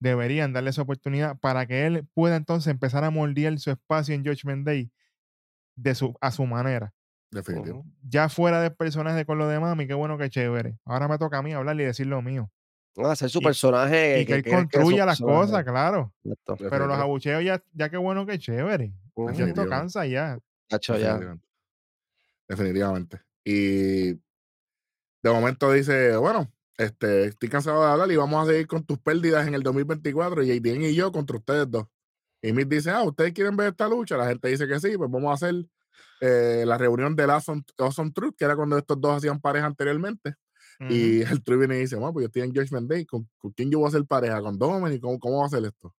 [0.00, 4.24] deberían darle esa oportunidad para que él pueda entonces empezar a moldear su espacio en
[4.24, 4.90] Judgment Day
[5.76, 6.94] de su, a su manera.
[7.30, 7.84] Definitivo.
[8.02, 10.78] Ya fuera del personaje con lo de mami, qué bueno que chévere.
[10.84, 12.50] Ahora me toca a mí hablar y decir lo mío.
[13.04, 14.20] Hacer su Y- personaje.
[14.20, 15.46] y que él construya las personaje.
[15.46, 16.12] cosas, claro.
[16.24, 16.56] Exacto.
[16.68, 18.92] Pero los abucheos ya, ya qué bueno que chévere.
[19.34, 20.38] Ya esto cansa ya.
[20.68, 21.18] Tacho, ya.
[22.48, 23.20] definitivamente.
[23.44, 24.20] Y de
[25.30, 29.46] momento dice, bueno, este, estoy cansado de hablar y vamos a seguir con tus pérdidas
[29.46, 31.86] en el 2024 y JDN y yo contra ustedes dos.
[32.42, 34.16] Y Miz dice, ah, ¿ustedes quieren ver esta lucha?
[34.16, 35.54] La gente dice que sí, pues vamos a hacer
[36.20, 40.34] eh, la reunión del awesome, Awesome Truth, que era cuando estos dos hacían pareja anteriormente.
[40.88, 43.52] Y el Truth viene y dice, bueno, pues yo estoy en Judgment Day, ¿con, con
[43.52, 44.40] quién yo voy a hacer pareja?
[44.40, 45.00] ¿Con Dominic?
[45.02, 45.94] ¿Cómo, cómo va a hacer esto?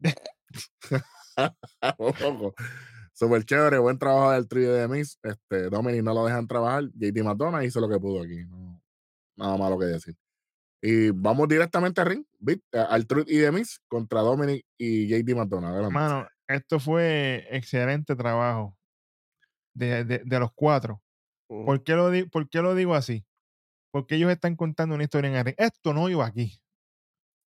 [3.12, 5.18] Súper chévere, buen trabajo del trío de Miss.
[5.22, 6.84] Este, Dominic no lo dejan trabajar.
[6.94, 8.44] JD McDonough hizo lo que pudo aquí.
[8.46, 8.80] no-
[9.38, 10.14] nada malo que decir.
[10.82, 12.24] Y vamos directamente al ring,
[12.72, 15.70] a- al Truth y de Miss contra Dominic y JD McDonough.
[15.72, 15.94] Adelante.
[15.94, 18.76] Mano, esto fue excelente trabajo
[19.76, 21.02] de, de- de los cuatro.
[21.48, 21.64] Ujú.
[21.66, 23.24] ¿Por qué, lo di- ¿Por qué lo digo así?
[23.92, 25.54] Porque ellos están contando una historia en el ring.
[25.58, 26.60] Esto no iba aquí.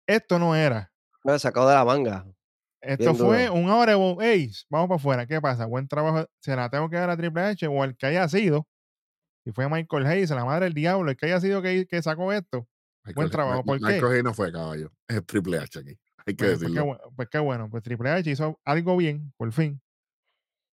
[0.06, 0.92] Esto no era.
[1.24, 2.26] Me he sacado de la manga.
[2.82, 3.54] Esto Bien fue duro.
[3.54, 5.26] un hora de bo- ey, vamos para afuera.
[5.26, 5.64] ¿Qué pasa?
[5.66, 6.26] Buen trabajo.
[6.40, 8.66] Se la tengo que dar a Triple H o el que haya sido.
[9.44, 12.32] Si fue Michael Hayes, la madre del diablo, el que haya sido que, que sacó
[12.32, 12.66] esto.
[13.04, 13.84] Michael- buen trabajo, Mi- ¿por qué?
[13.94, 14.90] Michael Hay no fue caballo.
[15.08, 15.98] Es Triple H aquí.
[16.26, 17.00] Hay que Pues, pues qué, decirlo.
[17.16, 17.70] pues qué bueno.
[17.70, 19.80] Pues Triple H hizo algo bien, por fin.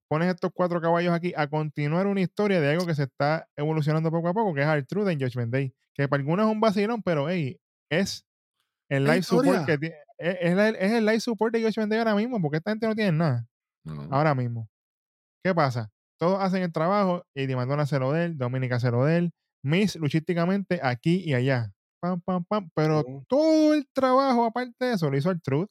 [0.10, 4.10] Pones estos cuatro caballos aquí a continuar una historia de algo que se está evolucionando
[4.10, 5.74] poco a poco, que es Artrude en Judgment Day.
[5.94, 7.60] Que para algunos es un vacilón, pero hey,
[7.92, 8.26] es
[8.90, 9.96] el live support que tiene.
[10.18, 12.88] Es, es el, es el live support de Judgment Day ahora mismo, porque esta gente
[12.88, 13.46] no tiene nada.
[13.84, 14.08] No.
[14.12, 14.70] ahora mismo.
[15.44, 15.90] ¿Qué pasa?
[16.20, 19.32] Todos hacen el trabajo, y Madonna hace lo de él, Dominica hace lo de él,
[19.64, 21.72] Miss luchísticamente aquí y allá.
[22.02, 22.70] Pam, pam, pam.
[22.76, 25.70] Pero todo el trabajo, aparte de eso, lo hizo el Truth.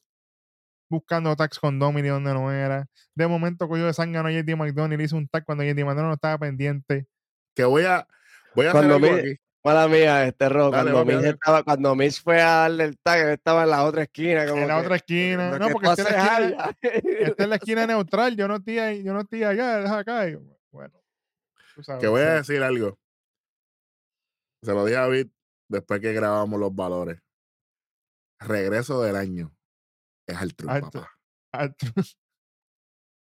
[0.89, 2.87] Buscando tags con Dominic donde no era.
[3.15, 6.07] De momento cogió de zángano a JD McDonald y hizo un tag cuando JD McDonald
[6.07, 7.07] no estaba pendiente.
[7.55, 8.07] Que voy a,
[8.55, 9.35] voy a hacer Cuando algo mi- aquí.
[9.63, 10.71] Mala mía, este rojo.
[10.71, 14.03] Dale, Cuando estaba, cuando Miz fue a darle el tag, él estaba en la otra
[14.03, 14.45] esquina.
[14.47, 15.49] Como en la que, otra esquina.
[15.51, 16.75] "Lo No, que porque tú esta es la esquina, allá".
[17.27, 18.37] esta es la esquina neutral.
[18.37, 20.29] Yo no estoy ahí, yo no estoy allá, deja acá.
[20.29, 20.37] Y
[20.71, 20.93] bueno,
[21.75, 21.99] tú sabes.
[21.99, 22.97] Que voy a decir algo.
[24.63, 25.27] Se lo dije a David
[25.67, 27.19] después que grabamos los valores.
[28.39, 29.51] Regreso del año.
[30.27, 30.69] Es Artruth.
[30.69, 31.09] papá.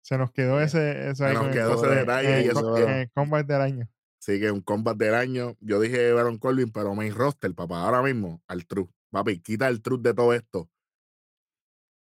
[0.05, 0.65] Se nos quedó Yeah.
[0.65, 3.89] ese, eso Se nos quedó ese detalle en y eso el combat del año.
[4.21, 5.55] Así que un combat del año.
[5.59, 7.81] Yo dije Baron Corbin, pero main roster, papá.
[7.83, 8.89] Ahora mismo, Artruth.
[9.11, 10.69] Papi, quita el truth de todo esto.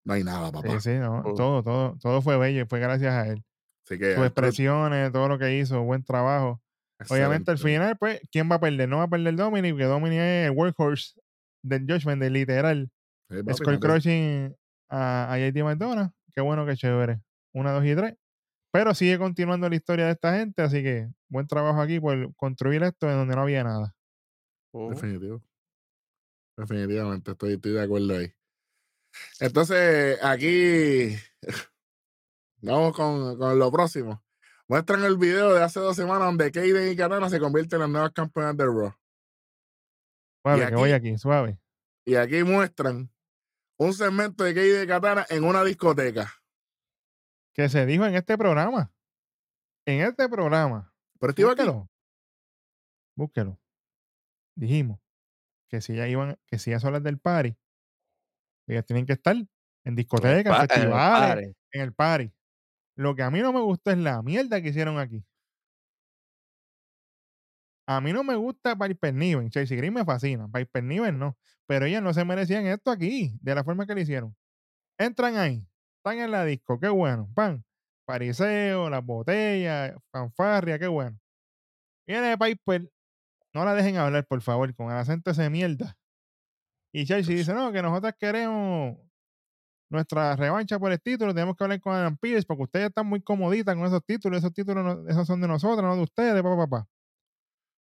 [0.05, 0.81] No hay nada, papá.
[0.81, 3.45] Sí, sí, no, todo, todo, todo fue bello y fue gracias a él.
[3.87, 6.61] Así que Sus expresiones, todo lo que hizo, buen trabajo.
[7.09, 8.88] Obviamente al final, pues, ¿quién va a perder?
[8.88, 11.21] No va a perder Dominic, porque Dominic es el workhorse
[11.65, 12.91] del Judgment, de literal.
[13.29, 14.57] Sí, papi, Skull no te- Crushing
[14.93, 16.13] a, a JD McDonough.
[16.35, 17.23] Qué bueno, qué chévere.
[17.55, 18.15] Una, dos y tres.
[18.73, 22.83] Pero sigue continuando la historia de esta gente, así que buen trabajo aquí por construir
[22.83, 23.95] esto en donde no había nada.
[24.73, 24.91] Ujú.
[24.91, 25.43] Definitivo.
[26.57, 28.33] Definitivamente, estoy, estoy de acuerdo ahí.
[29.41, 31.17] Entonces, aquí
[32.63, 34.23] vamos con, con lo próximo.
[34.69, 37.91] Muestran el video de hace dos semanas donde Kaden y Katana se convierten en las
[37.91, 38.95] nuevas campeonas del Raw.
[40.43, 41.59] Suave, Y que voy aquí, suave.
[42.07, 43.12] Y aquí muestran
[43.83, 46.33] un segmento de Kaden y Katana en una discoteca.
[47.53, 48.92] Que se dijo en este programa.
[49.87, 50.95] En este programa.
[51.18, 51.51] Pero estoy aquí.
[51.55, 51.90] Búsquelo.
[53.16, 53.61] Búsquelo.
[54.55, 55.01] Dijimos
[55.68, 57.57] que si ya iban, que si ya son las del party,
[58.68, 59.37] ellas tienen que estar
[59.85, 61.57] en discotecas, en en el festivales, party.
[61.73, 62.33] en el party.
[62.97, 65.25] Lo que a mí no me gustó es la mierda que hicieron aquí.
[67.87, 69.51] A mí no me gusta Piper Niven.
[69.51, 70.49] Chelsea Green me fascina.
[70.49, 71.37] Piper Niven no.
[71.66, 74.37] Pero ellas no se merecían esto aquí, de la forma que lo hicieron.
[74.99, 75.66] Entran ahí,
[75.99, 77.29] están en la disco, qué bueno.
[77.35, 77.64] Pan,
[78.05, 81.18] pariseo, las botellas, fanfarria, qué bueno.
[82.07, 82.90] Viene Piper,
[83.55, 85.97] no la dejen hablar, por favor, con el acento ese mierda.
[86.92, 88.99] Y Chelsea dice, no, que nosotros queremos
[89.88, 93.23] nuestra revancha por el título, tenemos que hablar con Adam Pearce porque ustedes están muy
[93.23, 96.88] comoditas con esos títulos, esos títulos esos son de nosotros, no de ustedes, papá, papá.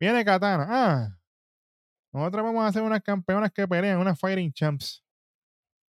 [0.04, 1.18] Viene Katana, ah,
[2.12, 5.02] nosotros vamos a hacer unas campeonas que pelean, unas fighting champs.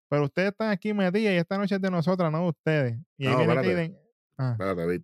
[0.09, 3.01] Pero ustedes están aquí metidas y esta noche es de nosotras, no de ustedes.
[3.19, 3.75] Y ahí No, viene espérate.
[3.75, 3.99] Kaden,
[4.39, 5.03] ah, Espérate, David.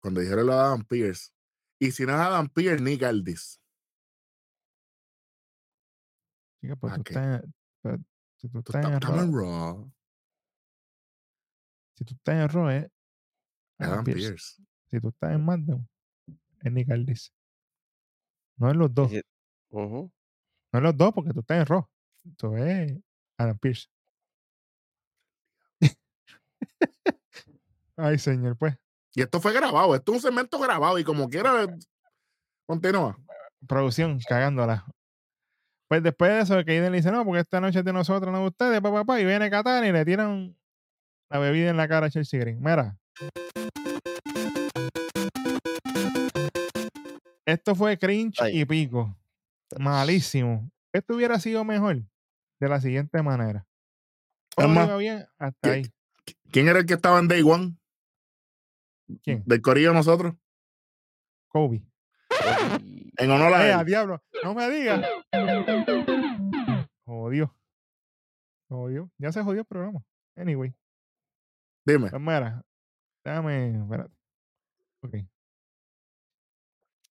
[0.00, 1.30] Cuando dijeron lo de Adam Pierce.
[1.78, 3.60] Y si no es Adam Pierce, Nick Aldis.
[6.62, 7.98] chica, pues pero
[8.38, 9.92] si tú Tú estás estás, en Raw,
[11.96, 12.90] si tú estás en Raw, es
[13.78, 14.04] Adam Adam.
[14.04, 14.62] Pierce.
[14.86, 15.88] Si tú estás en SmackDown,
[16.62, 17.30] es Nick Aldis.
[18.58, 19.10] No es los dos.
[19.70, 20.10] No
[20.72, 21.88] es los dos porque tú estás en Raw.
[22.36, 22.98] Tú es
[23.38, 23.88] Adam Pierce.
[27.96, 28.76] Ay, señor, pues.
[29.14, 29.94] Y esto fue grabado.
[29.94, 30.98] Esto es un segmento grabado.
[30.98, 31.66] Y como quiera,
[32.66, 33.16] continúa.
[33.66, 34.84] Producción, cagándola.
[35.88, 38.40] Pues después de eso, Kaiden le dice, no, porque esta noche es de nosotros, no
[38.40, 39.20] de ustedes, papá, papá.
[39.20, 40.54] Y viene Katana y le tiran
[41.30, 42.60] la bebida en la cara a Chelsea Green.
[42.60, 42.98] Mira.
[47.48, 48.60] Esto fue cringe Ay.
[48.60, 49.16] y pico.
[49.78, 50.70] Malísimo.
[50.92, 51.96] Esto hubiera sido mejor
[52.60, 53.66] de la siguiente manera.
[54.54, 55.82] Todo iba bien hasta ¿qué- ahí.
[56.50, 57.78] ¿Quién era el que estaba en Day One?
[59.22, 59.42] ¿Quién?
[59.46, 60.34] Del corillo nosotros.
[61.48, 61.82] Kobe.
[63.16, 63.86] En honor a Eh, él.
[63.86, 65.00] diablo, no me digas.
[67.06, 67.54] Jodió.
[68.68, 69.10] Jodió.
[69.16, 70.04] Ya se jodió el programa.
[70.36, 70.74] Anyway.
[71.86, 72.10] Dime.
[72.10, 72.62] Pues mira,
[73.24, 73.80] déjame.
[73.82, 74.14] Espérate.
[75.02, 75.14] Ok.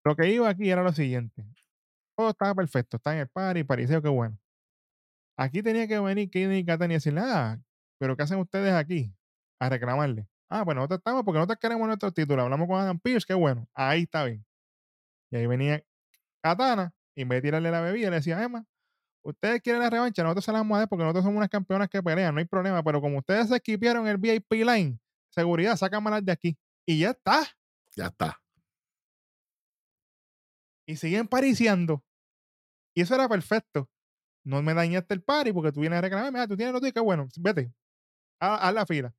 [0.08, 1.43] Lo que iba aquí era lo siguiente.
[2.15, 2.96] Todo estaba perfecto.
[2.96, 4.39] Está en el party, pariseo, qué bueno.
[5.38, 7.60] Aquí tenía que venir Kaden y Katani y decirle, ah,
[8.00, 9.13] pero ¿qué hacen ustedes aquí?
[9.60, 10.26] A reclamarle.
[10.50, 12.41] Ah, pues nosotros estamos porque nosotros queremos nuestros títulos.
[12.41, 13.67] Hablamos con Adam Pierce, qué bueno.
[13.74, 14.46] Ahí está bien.
[15.30, 15.84] Y ahí venía
[16.41, 18.65] Katana y en vez de tirarle la bebida, le decía, Emma,
[19.24, 21.89] ustedes quieren la revancha, nosotros se la vamos a dar porque nosotros somos unas campeonas
[21.89, 22.82] que pelean, no hay problema.
[22.82, 25.00] Pero como ustedes se esquipearon el VIP line,
[25.32, 26.58] seguridad, sácamelas de aquí.
[26.86, 27.43] Y ya está.
[27.93, 28.39] Ya está.
[30.88, 32.04] Y siguen pariciando.
[32.95, 33.89] Y eso era perfecto.
[34.43, 36.39] No me dañaste el party porque tú vienes a reclamarme.
[36.39, 37.28] Ah, tú tienes lo tuyo, qué bueno.
[37.38, 37.71] Vete.
[38.39, 39.13] Haz, haz la fila.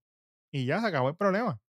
[0.51, 1.61] Y ya se acabó el problema.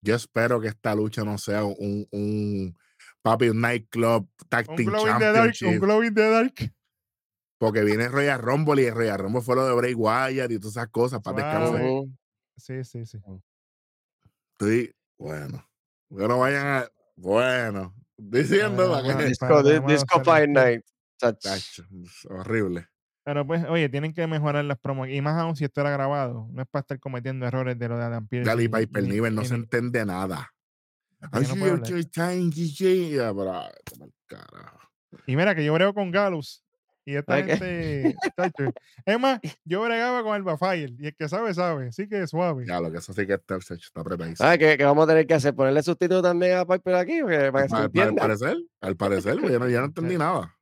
[0.00, 2.78] Yo espero que esta lucha no sea un, un
[3.22, 5.46] papi, un nightclub tag Un team glow in the dark.
[5.46, 5.80] Un championship.
[5.80, 6.74] glow in the dark.
[7.58, 10.76] Porque viene Royal Rumble y el Royal Rumble fue lo de Bray Wyatt y todas
[10.76, 11.82] esas cosas para descansar.
[12.56, 13.18] Sí, sí, sí.
[14.52, 15.66] Estoy, bueno.
[16.10, 16.88] Que no vayan a.
[17.16, 17.94] Bueno.
[18.16, 19.24] Diciendo Bueno, la bueno, que.
[19.26, 20.50] Disco, disco hacer Fight.
[20.50, 20.82] Night.
[22.28, 22.88] Horrible.
[23.24, 25.08] Pero pues, oye, tienen que mejorar las promos.
[25.08, 26.46] Y más aún si esto era grabado.
[26.52, 28.48] No es para estar cometiendo errores de lo de Adam Pierce.
[28.48, 30.50] Gali Piper Niven no se entiende nada.
[35.26, 36.63] Y mira que yo brego con Galus.
[37.06, 37.44] Y esta Ok.
[37.44, 38.16] gente.
[39.04, 40.92] Es más, yo bregaba con Alba Fire.
[40.98, 41.88] Y el que sabe, sabe.
[41.88, 42.64] Así que suave.
[42.66, 44.48] Ya, lo que eso sí que está, está apretadísimo.
[44.48, 45.54] Ah, ¿qué, qué vamos a tener que hacer?
[45.54, 47.20] ¿Ponerle subtítulos también a Piper aquí?
[47.20, 50.56] Porque, para que se Al, parecer, al parecer, güey, yo no, yo no entendí nada.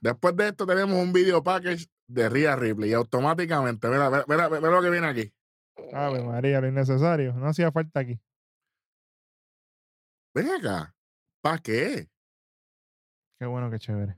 [0.00, 4.48] Después de esto tenemos un video package de Rhea Ripley y automáticamente, mira, mira, mira,
[4.48, 5.32] mira lo que viene aquí.
[5.92, 7.34] Ave María, lo innecesario.
[7.34, 8.18] No hacía falta aquí.
[10.34, 10.94] Ven acá.
[11.42, 12.08] ¿Para qué?
[13.38, 14.16] Qué bueno, qué chévere.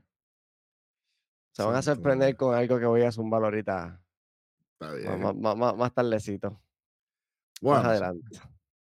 [1.53, 4.01] Se van a sorprender con algo que voy a zumbar ahorita.
[4.73, 5.21] Está Más, bien.
[5.21, 6.61] más, más, más- más tardecito.
[7.61, 8.39] Más adelante.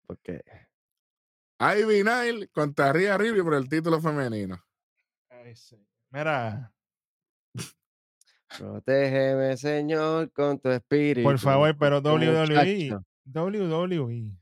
[0.06, 0.42] Porque
[1.61, 4.59] Ivy Nile contra Rhea Ripley por el título femenino.
[5.28, 5.76] Ay, sí.
[6.11, 6.72] Mira,
[8.59, 11.22] protégeme, Señor, con tu espíritu.
[11.28, 14.37] por favor, pero WWE, muchacho, WWE.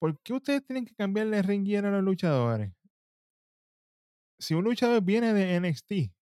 [0.00, 2.72] ¿Por qué ustedes tienen que cambiarle ring gear a los luchadores?
[4.38, 6.12] Si un luchador viene de NXT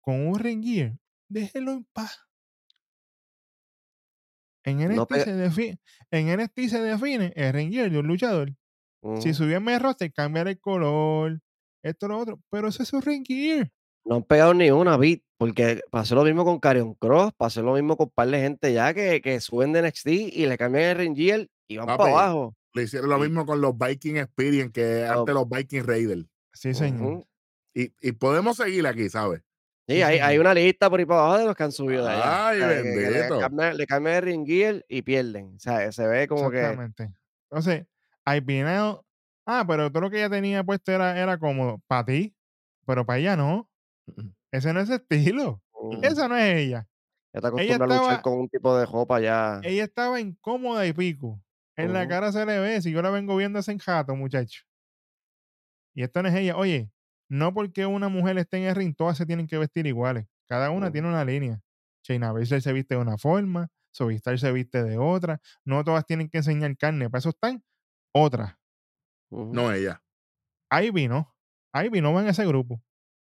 [0.00, 2.26] con un ring gear, déjelo en paz.
[4.64, 8.48] En NXT, No se, define, en NXT se define el ring gear de un luchador.
[9.20, 9.34] Si ujú.
[9.34, 11.40] subió en mi roster, cambiar el color,
[11.84, 12.40] esto, lo otro.
[12.50, 13.70] Pero ese es su ring gear.
[14.04, 17.74] No han pegado ni una beat, porque pasó lo mismo con Carion Cross, pasó lo
[17.74, 20.84] mismo con un par de gente ya que, que suben de NXT y le cambian
[20.90, 22.56] el ring gear y van Papi, para abajo.
[22.74, 26.26] Le hicieron lo mismo con los Viking Experience que antes los Viking Raiders.
[26.56, 27.24] Sí, señor.
[27.74, 29.42] Y, y podemos seguir aquí, ¿sabes?
[29.88, 32.10] Sí, hay, hay una lista por ahí para abajo de los que han subido de
[32.10, 32.48] allá.
[32.48, 35.54] Ay, O sea, que- que le, cambian, le cambian el ring gear y pierden.
[35.56, 37.12] O sea, se ve como que Exactamente.
[37.50, 37.86] Entonces,
[38.24, 39.04] hay Pineo.
[39.46, 42.34] Ah, pero todo lo que ella tenía puesto era, era cómodo para ti,
[42.84, 43.70] pero para ella no.
[44.50, 45.62] Ese no es estilo.
[45.80, 46.88] mm, Esa no es ella.
[47.32, 49.60] ya te acostumbras a luchar estaba- con un tipo de ropa ya.
[49.62, 51.40] Ella estaba incómoda y pico.
[51.76, 54.62] En la cara se le ve, si yo la vengo viendo hace en jato, muchacho.
[55.96, 56.56] Y esto no es ella.
[56.56, 56.92] Oye,
[57.28, 60.26] no porque una mujer esté en el ring, todas se tienen que vestir iguales.
[60.46, 61.60] Cada una tiene una línea.
[62.04, 65.40] Shayna Baszler se viste de una forma, Sovistar se viste de otra.
[65.64, 67.08] No todas tienen que enseñar carne.
[67.08, 67.64] Para eso están
[68.12, 68.54] otras.
[69.30, 70.02] No ella.
[70.70, 71.34] Ivy no.
[71.72, 72.82] Ivy no va en ese grupo.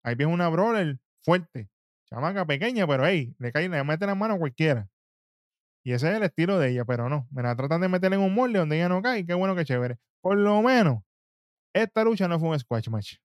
[0.04, 1.68] Ivy es una brawler fuerte.
[2.06, 4.88] Chamaca pequeña, pero hey, le cae, le mete la mano a cualquiera.
[5.84, 7.28] Y ese es el estilo de ella, pero no.
[7.30, 9.26] Me la tratan de meter en un molde donde ella no cae.
[9.26, 9.98] Qué bueno, qué chévere.
[10.22, 11.02] Por lo menos,
[11.82, 13.16] esta lucha no fue un squash match.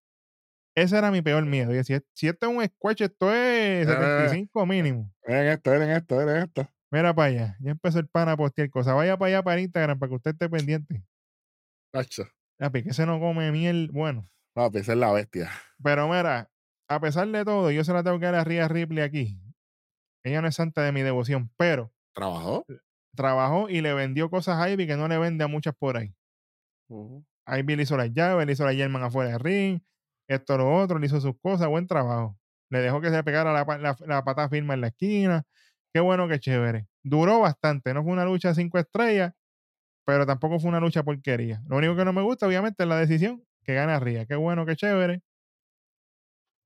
[0.76, 1.74] Ese era mi peor miedo.
[1.74, 5.12] Yo, si, si esto es un squash, esto es 75 mínimo.
[5.28, 6.68] Miren esto, miren esto, miren esto.
[6.92, 7.58] Mira para allá.
[7.60, 8.96] Ya empezó el pan a postear cosas.
[8.96, 11.04] Vaya para allá para Instagram para que usted esté pendiente.
[11.92, 12.28] Tacho.
[12.58, 13.90] Papi, que se no come miel.
[13.92, 14.30] Bueno.
[14.54, 15.50] Papi, esa es la bestia.
[15.84, 16.50] Pero mira,
[16.88, 19.40] a pesar de todo, yo se la tengo que dar a Rhea Ripley aquí.
[20.24, 22.66] Ella no es santa de mi devoción, pero ¿Trabajó?
[23.16, 26.14] trabajó y le vendió cosas a Ivy que no le vende a muchas por ahí.
[27.52, 29.82] Ivy le hizo las llaves, le hizo la German afuera del ring,
[30.28, 32.38] esto, lo otro, le hizo sus cosas, buen trabajo.
[32.70, 35.44] Le dejó que se pegara la, la, la patada firma en la esquina.
[35.94, 36.88] Qué bueno, qué chévere.
[37.04, 39.34] Duró bastante, no fue una lucha cinco estrellas,
[40.06, 41.62] pero tampoco fue una lucha porquería.
[41.68, 44.26] Lo único que no me gusta, obviamente, es la decisión que gana Ría.
[44.26, 45.22] Qué bueno, qué chévere.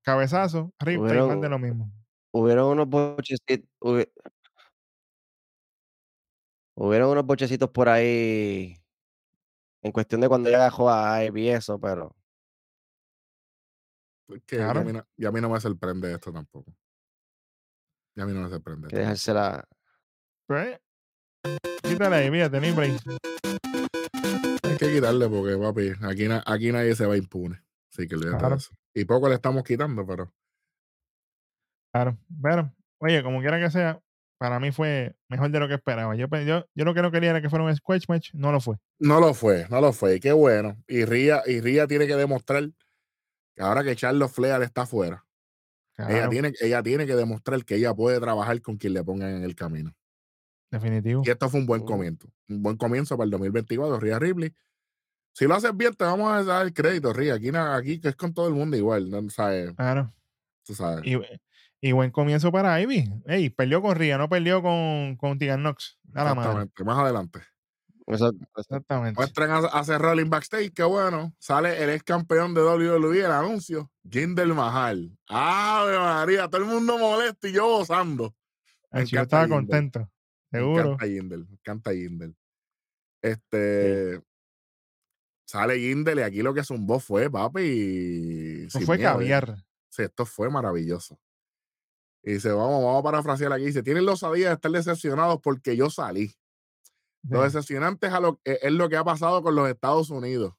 [0.04, 1.90] Cabezazo, Ripley, más de lo mismo.
[2.32, 3.68] Hubieron unos bochecitos.
[6.76, 8.76] Hubieron unos bochecitos por ahí.
[9.86, 12.14] En cuestión de cuando ella dejó a Ivy y eso, pero.
[14.44, 14.80] Que ya, Claro.
[14.80, 16.74] a mí no, ya a mí no me sorprende esto tampoco.
[18.16, 18.86] Ya a mí no me sorprende.
[18.86, 19.68] Hay que esto dejársela.
[20.48, 20.80] Pues,
[21.84, 23.00] quítale ahí, mira, tenéis tampoco.
[24.64, 27.62] Hay que quitarle porque, papi, aquí, na- aquí nadie se va impune.
[27.92, 28.56] Así que olvídate de Claro.
[28.56, 28.74] eso.
[28.92, 30.32] Y poco le estamos quitando, pero
[31.94, 32.18] Claro.
[32.42, 34.02] Pero, oye, como quiera que sea,
[34.38, 36.14] para mí fue mejor de lo que esperaba.
[36.14, 38.60] Yo, yo, yo lo que no quería era que fuera un squash match, no lo
[38.60, 38.76] fue.
[38.98, 40.16] no lo fue, no lo fue.
[40.16, 40.76] Y qué bueno.
[40.86, 42.70] Y Ría, y Ría tiene que demostrar
[43.54, 45.24] que ahora que Charles Flair está afuera,
[45.98, 49.44] ella, tiene, ella tiene que demostrar que ella puede trabajar con quien le pongan en
[49.44, 49.94] el camino.
[50.70, 51.22] definitivo.
[51.24, 52.28] Y esto fue un buen comienzo.
[52.48, 54.52] Un buen comienzo para el 2024, Ría Ripley.
[55.32, 57.34] Si lo haces bien, te vamos a dar el crédito, Ría.
[57.34, 59.28] Aquí, aquí que es con todo el mundo igual, ¿no?
[59.30, 59.72] ¿Sabes?
[59.72, 60.12] Claro.
[60.64, 61.06] Tú sabes.
[61.06, 61.16] Y,
[61.80, 63.12] y buen comienzo para Ivy.
[63.26, 65.98] Ey, perdió con Ria, no perdió con, con Tegan Knox.
[66.14, 66.50] A la madre.
[66.50, 66.84] Exactamente.
[66.84, 67.40] Más adelante.
[68.56, 69.18] Exactamente.
[69.18, 71.34] Muestran a, a Seth Rollins backstage, qué bueno.
[71.38, 73.90] Sale el ex campeón de WWE, el anuncio.
[74.08, 75.16] Jinder Mahal.
[75.28, 76.48] ¡Ave María!
[76.48, 78.34] Todo el mundo molesto y yo gozando.
[78.92, 79.58] Me yo encanta estaba Jinder.
[79.58, 80.10] contento.
[80.50, 80.96] Me Seguro.
[81.00, 82.32] Me encanta Jinder.
[83.22, 84.22] Este.
[85.44, 88.68] Sale Jinder y aquí lo que zumbó fue, papi.
[88.70, 89.14] Sin fue miedo, ¿eh?
[89.14, 89.56] caviar.
[89.88, 91.18] Sí, esto fue maravilloso.
[92.26, 93.66] Y dice, vamos, vamos a parafrasear aquí.
[93.66, 96.34] Dice, tienen los de estar decepcionados porque yo salí.
[97.22, 100.54] Lo decepcionante es, a lo, es es lo que ha pasado con los Estados Unidos.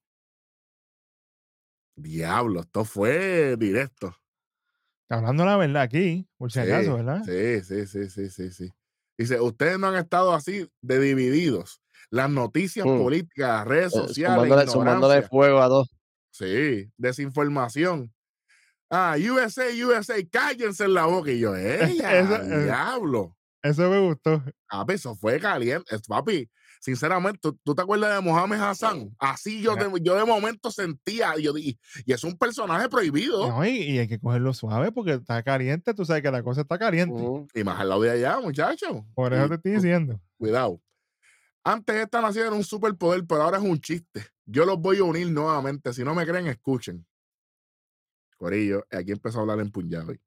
[1.98, 4.16] Diablo, esto fue directo.
[5.10, 7.22] Hablando la verdad aquí, por si Sí, acaso, ¿verdad?
[7.26, 8.74] Sí, sí, sí, sí, sí, sí.
[9.18, 11.82] Dice, ustedes no han estado así de divididos.
[12.10, 12.98] Las noticias Mm.
[13.00, 14.38] políticas, las redes eh, sociales,
[14.72, 15.30] zumbándole ignorancia.
[15.30, 15.90] fuego a dos.
[16.32, 18.14] Sí, desinformación.
[18.90, 21.32] Ah, USA, USA, cállense en la boca.
[21.32, 22.64] Y yo, ¡ella, Eso, eh.
[22.66, 23.36] diablo!
[23.62, 24.44] Eso me gustó.
[24.70, 25.94] Papi, eso fue caliente.
[25.94, 29.14] Es- Papi, sinceramente, ¿tú, tú te acuerdas de Mohamed Hassan?
[29.20, 33.50] Así yo, de, yo de momento sentía, y yo di- y es un personaje prohibido.
[33.50, 35.94] No, y, y hay que cogerlo suave porque está caliente.
[35.94, 37.22] Tú sabes que la cosa está caliente.
[37.56, 39.02] Y más al lado de allá, muchachos.
[39.16, 40.22] Por eso Y te estoy diciendo.
[40.38, 40.80] Cuidado.
[41.64, 44.26] Antes esta nación era un superpoder, pero ahora es un chiste.
[44.46, 45.92] Yo los voy a unir nuevamente.
[45.92, 47.06] Si no me creen, escuchen.
[48.38, 50.20] Corillo, aquí empezó a hablar en Punjabi.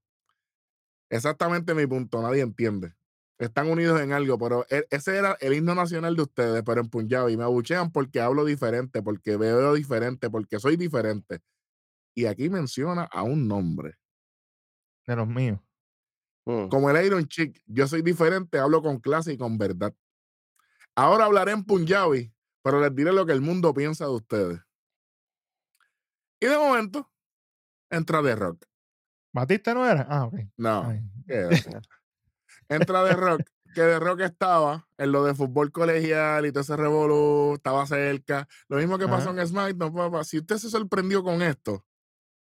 [1.09, 2.95] Exactamente mi punto, nadie entiende.
[3.39, 6.89] Están unidos en algo, pero e- ese era el himno nacional de ustedes, pero en
[6.91, 11.41] Punjabi me abuchean porque hablo diferente, porque veo diferente, porque soy diferente.
[12.15, 13.97] Y aquí menciona a un nombre.
[15.07, 15.59] De los míos.
[16.45, 16.69] Mm.
[16.69, 19.95] Como el Iron Chick, yo soy diferente, hablo con clase y con verdad.
[20.95, 24.61] Ahora hablaré en Punjabi, pero les diré lo que el mundo piensa de ustedes.
[26.41, 27.11] Y de momento,
[27.91, 28.65] entra The Rock.
[29.33, 30.07] ¿Batista no era?
[30.09, 30.35] Ah, ok.
[30.57, 30.93] No,
[32.69, 33.43] entra The Rock,
[33.75, 38.49] que The Rock estaba en lo de fútbol colegial y todo ese revolú, estaba cerca.
[38.69, 39.41] Lo mismo que pasó Ajá.
[39.41, 40.25] en SmackDown, papá.
[40.25, 41.87] Si usted se sorprendió con esto,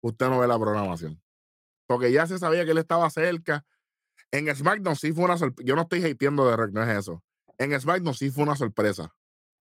[0.02, 1.20] usted no ve la programación.
[1.86, 3.64] Porque ya se sabía que él estaba cerca.
[4.30, 5.66] En SmackDown sí fue una sorpresa.
[5.66, 7.22] Yo no estoy hateando de Rock, no es eso.
[7.58, 9.14] En SmackDown sí fue una sorpresa.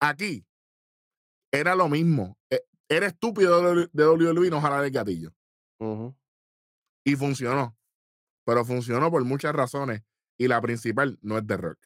[0.01, 0.47] Aquí
[1.53, 2.39] era lo mismo.
[2.51, 5.33] Eh, Era estúpido de de WWE no jalar el gatillo.
[7.05, 7.77] Y funcionó.
[8.45, 10.03] Pero funcionó por muchas razones.
[10.39, 11.79] Y la principal no es The Rock.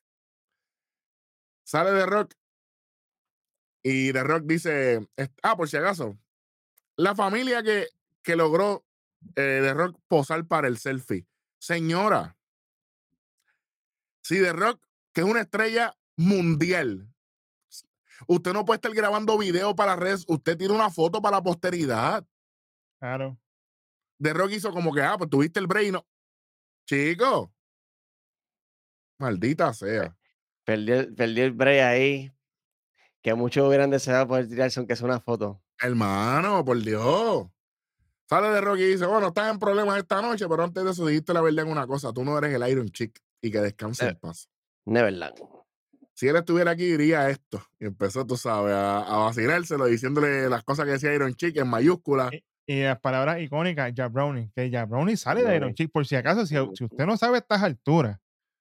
[1.64, 2.34] Sale The Rock.
[3.82, 5.08] Y The Rock dice:
[5.42, 6.18] Ah, por si acaso.
[6.96, 7.88] La familia que,
[8.22, 8.84] que logró
[9.34, 11.26] eh, The Rock posar para el selfie.
[11.58, 12.36] Señora.
[14.22, 14.80] Si The Rock,
[15.12, 17.08] que es una estrella mundial.
[18.26, 20.24] Usted no puede estar grabando video para redes.
[20.26, 22.26] Usted tiene una foto para la posteridad.
[22.98, 23.38] Claro.
[24.22, 26.06] The Rock hizo como que, ah, pues tuviste el break y no.
[26.86, 27.52] Chico.
[29.18, 30.16] Maldita sea.
[30.64, 32.32] Perdí, el, perdí el break ahí.
[33.22, 35.62] Que muchos hubieran deseado poder tirarse aunque sea una foto.
[35.80, 37.46] Hermano, por Dios.
[38.28, 41.06] Sale de Rock y dice, bueno, estás en problemas esta noche, pero antes de eso
[41.06, 44.04] dijiste la verdad en una cosa, tú no eres el Iron Chick y que descanse
[44.04, 44.18] en Eh.
[44.20, 44.48] paz.
[44.84, 45.34] Neverland.
[46.14, 47.62] Si él estuviera aquí diría esto.
[47.78, 51.68] Y empezó, tú sabes, a, a vacilárselo diciéndole las cosas que decía Iron Chick en
[51.68, 52.32] mayúsculas.
[52.32, 55.74] Y, y las palabras icónicas, Jabroni, que Jabroni sale de Iron.
[55.74, 55.90] Chick.
[55.92, 58.18] Por si acaso, si, si usted no sabe a estas alturas,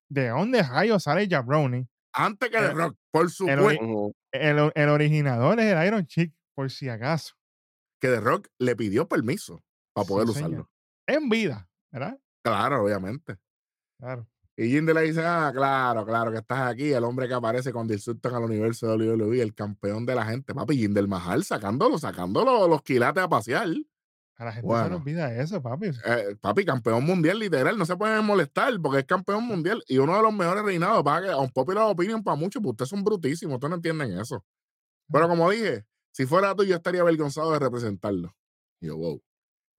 [0.09, 1.87] ¿de dónde rayos sale Jabroni?
[2.13, 4.11] Antes que de Eh, Rock, por supuesto.
[4.31, 7.35] El, el originador es el Iron Chick, por si acaso.
[7.99, 9.63] que de Rock le pidió permiso
[9.93, 10.49] para Sí, poder señor.
[10.49, 10.69] usarlo.
[11.07, 12.19] En vida, ¿verdad?
[12.43, 13.37] Claro, obviamente.
[13.99, 14.27] Claro.
[14.57, 17.93] Y Jinder le dice, ah, claro, claro, que estás aquí, el hombre que aparece cuando
[17.93, 22.67] insultan al universo de WWE, el campeón de la gente, papi, Jinder Mahal, sacándolo, sacándolo
[22.67, 23.67] los quilates a pasear.
[24.37, 24.95] A la gente se le Bueno.
[24.97, 25.91] olvida eso, papi.
[26.05, 30.15] Eh, papi, campeón mundial, literal, no se pueden molestar porque es campeón mundial y uno
[30.15, 31.03] de los mejores reinados.
[31.03, 34.19] Para que, a un popular opinion para muchos, pues ustedes son brutísimos, ustedes no entienden
[34.19, 34.43] eso.
[35.11, 38.35] Pero como dije, si fuera tú, yo estaría avergonzado de representarlo.
[38.81, 39.21] Y yo, wow.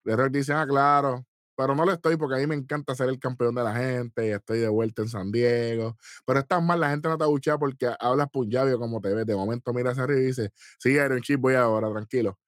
[0.04, 3.08] De Rock dice, ah, claro, pero no lo estoy porque a mí me encanta ser
[3.10, 5.96] el campeón de la gente y estoy de vuelta en San Diego.
[6.26, 9.14] Pero es tan mal, la gente no te abuchea porque hablas punjabi o como te
[9.14, 9.26] ves.
[9.26, 12.38] De momento mira hacia arriba y dice, sí, Iron Chip, voy ahora, tranquilo.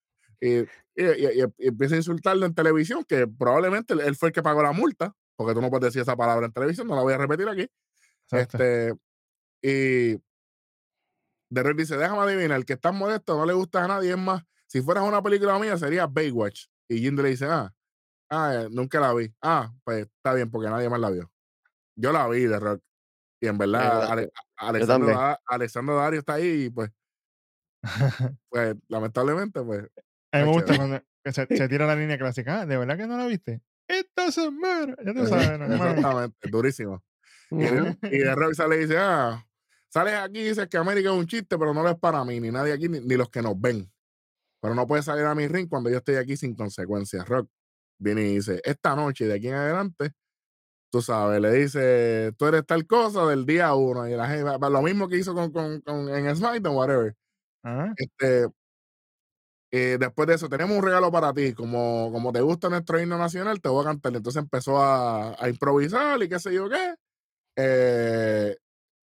[0.40, 0.64] Y,
[1.02, 4.72] y- y- empieza a insultarlo en televisión, que probablemente él fue el que pagó la
[4.72, 7.48] multa, porque tú no puedes decir esa palabra en televisión, no la voy a repetir
[7.48, 7.70] aquí.
[8.30, 8.58] Exacto.
[8.62, 8.94] Este,
[9.62, 10.16] y
[11.52, 14.18] The Rock dice, déjame adivinar, el que está modesto no le gusta a nadie, es
[14.18, 16.66] más, si fueras una película mía sería Baywatch.
[16.88, 17.72] Y Jinder le dice, ah,
[18.30, 19.32] ah, eh, nunca la vi.
[19.40, 21.30] Ah, pues está bien, porque nadie más la vio.
[21.96, 22.82] Yo la vi, The Rock.
[23.40, 24.30] Y en verdad, Ale-
[25.46, 26.90] Alessandro Dario está ahí y pues,
[28.50, 29.86] pues lamentablemente, pues,
[30.32, 32.60] A mí me gusta cuando se, se tira la línea clásica.
[32.62, 33.62] Ah, ¿De verdad que no la viste?
[33.88, 34.94] Esto se muere.
[35.04, 35.88] Ya tú sabes, normal.
[35.88, 37.02] exactamente, durísimo.
[37.50, 39.42] Y, The Rock sale y dice, ah,
[39.88, 42.40] sales aquí y dices que América es un chiste, pero no lo es para mí,
[42.40, 43.90] ni nadie aquí, ni, ni los que nos ven.
[44.60, 47.26] Pero no puedes salir a mi ring cuando yo estoy aquí sin consecuencias.
[47.26, 47.48] Rock
[47.98, 50.12] viene y dice, esta noche y de aquí en adelante,
[50.90, 54.06] tú sabes, le dice, tú eres tal cosa del día uno.
[54.06, 57.14] Y la gente, lo mismo que hizo con, con, con- en SmackDown, whatever.
[57.64, 58.48] Ah, Este,
[59.70, 61.52] eh, después de eso, tenemos un regalo para ti.
[61.54, 64.14] Como, como te gusta nuestro himno nacional, te voy a cantar.
[64.16, 66.94] Entonces empezó a, a improvisar y qué sé yo qué.
[67.56, 68.56] Eh,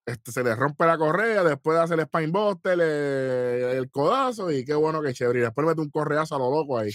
[0.08, 4.64] este, se le rompe la correa, después hace el spine buster, le- el codazo y
[4.64, 5.40] qué bueno que chévere.
[5.40, 6.92] Y después mete un correazo a lo loco ahí.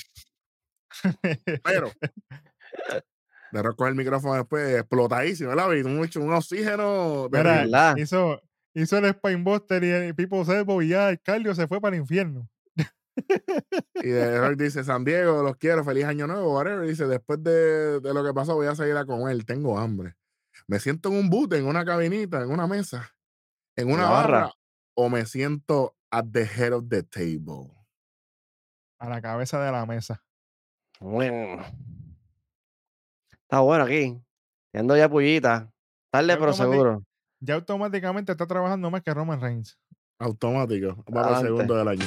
[1.64, 1.90] Pero,
[3.52, 5.72] de recoger el micrófono después explotadísimo, ¿verdad?
[5.72, 7.28] Y mucho, un oxígeno.
[7.30, 7.66] Mira,
[7.98, 8.40] hizo,
[8.74, 12.02] hizo el Spinebuster y el People Servo y ya el cardio se fue para el
[12.02, 12.48] infierno.
[14.02, 16.86] Y de Rock dice, San Diego, los quiero, feliz año nuevo, whatever.
[16.88, 20.16] Dice, después de, de lo que pasó voy a seguir a comer, tengo hambre.
[20.66, 23.10] Me siento en un boot, en una cabinita, en una mesa,
[23.76, 24.40] en una la barra.
[24.40, 24.52] barra,
[24.94, 27.70] o me siento at the head of the table.
[28.98, 30.22] A la cabeza de la mesa.
[31.00, 31.64] Bueno.
[33.42, 34.22] Está bueno aquí.
[34.74, 35.72] Ando ya pullita.
[36.12, 37.04] Tarde, Ya pero seguro.
[37.40, 39.78] Ya automáticamente está trabajando más que Roman Reigns.
[40.18, 41.02] Automático.
[41.08, 42.04] Va para el segundo del año.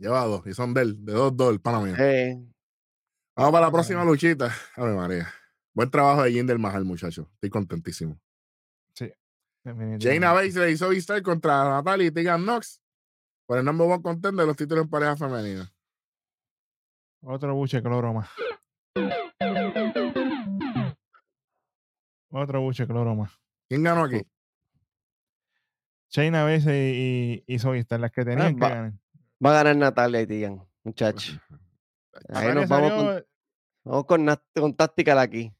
[0.00, 1.94] Lleva dos, y son de él, de dos, dos, el pana mío.
[1.98, 2.34] Eh,
[3.36, 4.50] Vamos para la próxima luchita.
[4.74, 5.28] Ave María.
[5.74, 7.28] Buen trabajo de Jinder Mahal, muchacho.
[7.34, 8.18] Estoy contentísimo.
[9.62, 10.08] definitivamente.
[10.08, 12.80] Jaina Baszler y Zoe Stark contra Natalia y Tegan Knox
[13.44, 15.70] por el number one contender de los títulos en pareja femenina.
[17.22, 18.30] Otro buche cloro más.
[22.30, 23.38] Otro buche cloro más.
[23.68, 24.22] ¿Quién ganó aquí?
[26.08, 28.99] Shayna Baszler y, y, y Zoe las que tenían que ganar.
[29.44, 31.38] Va a ganar Natalia y Tigan, muchachos.
[32.28, 33.24] Ahí Natalia nos vamos con,
[33.84, 35.52] vamos con, con Tactical aquí.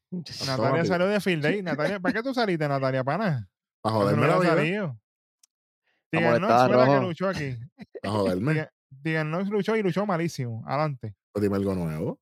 [0.46, 1.62] Natalia salió de Field Day.
[1.62, 3.04] Natalia, ¿Para qué tú saliste, Natalia?
[3.04, 3.48] Para Eso
[3.94, 4.96] joderme no la vida.
[6.12, 7.56] Knox molestada fue la que luchó aquí.
[8.02, 8.68] Para joderme.
[9.02, 10.64] Tegan Knox luchó y luchó malísimo.
[10.66, 11.14] Adelante.
[11.32, 12.20] Pues dime algo nuevo.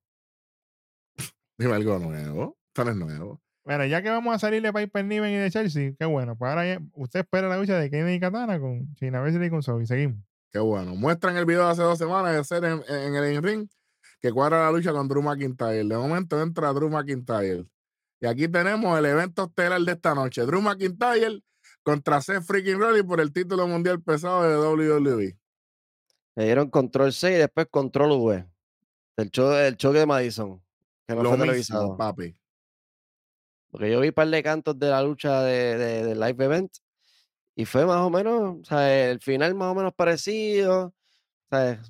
[1.59, 2.59] Dime algo nuevo.
[2.69, 3.41] Esto no es nuevo.
[3.65, 6.37] Bueno, ya que vamos a salir de Piper Niven y de Chelsea, qué bueno.
[6.37, 9.51] Pues ahora ya- usted espera la lucha de Kenny y Katana con Shayna Baszler y
[9.51, 9.87] con Zoe.
[9.87, 10.23] Seguimos.
[10.53, 10.95] Qué bueno.
[10.95, 13.69] Muestran el video de hace dos semanas de ser en, en el in ring
[14.21, 15.85] que cuadra la lucha con Drew McIntyre.
[15.85, 17.67] De momento entra Drew McIntyre.
[18.21, 20.43] Y aquí tenemos el evento estelar de esta noche.
[20.43, 21.43] Drew McIntyre
[21.83, 24.57] contra Seth Freaking Rollins por el título mundial pesado de
[24.99, 25.39] WWE.
[26.37, 28.47] Le dieron control C y después control V.
[29.17, 30.61] Del show de Madison.
[31.07, 31.97] Que no Lo fue mismo, televisado.
[31.97, 32.37] papi.
[33.71, 36.71] Porque yo vi un par de cantos de la lucha de, de- del live event.
[37.59, 40.95] Y fue más o menos, o sea, el final más o menos parecido.
[41.51, 41.83] Sea,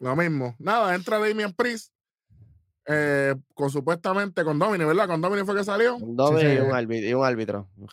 [0.00, 0.56] Lo mismo.
[0.58, 1.92] Nada, entra Damian Priest.
[2.86, 5.06] eh, con supuestamente con Domini, ¿verdad?
[5.06, 5.96] Con Domini fue que salió.
[5.96, 6.04] sí.
[6.04, 7.70] y, un árbitro, y un árbitro.
[7.76, 7.88] Un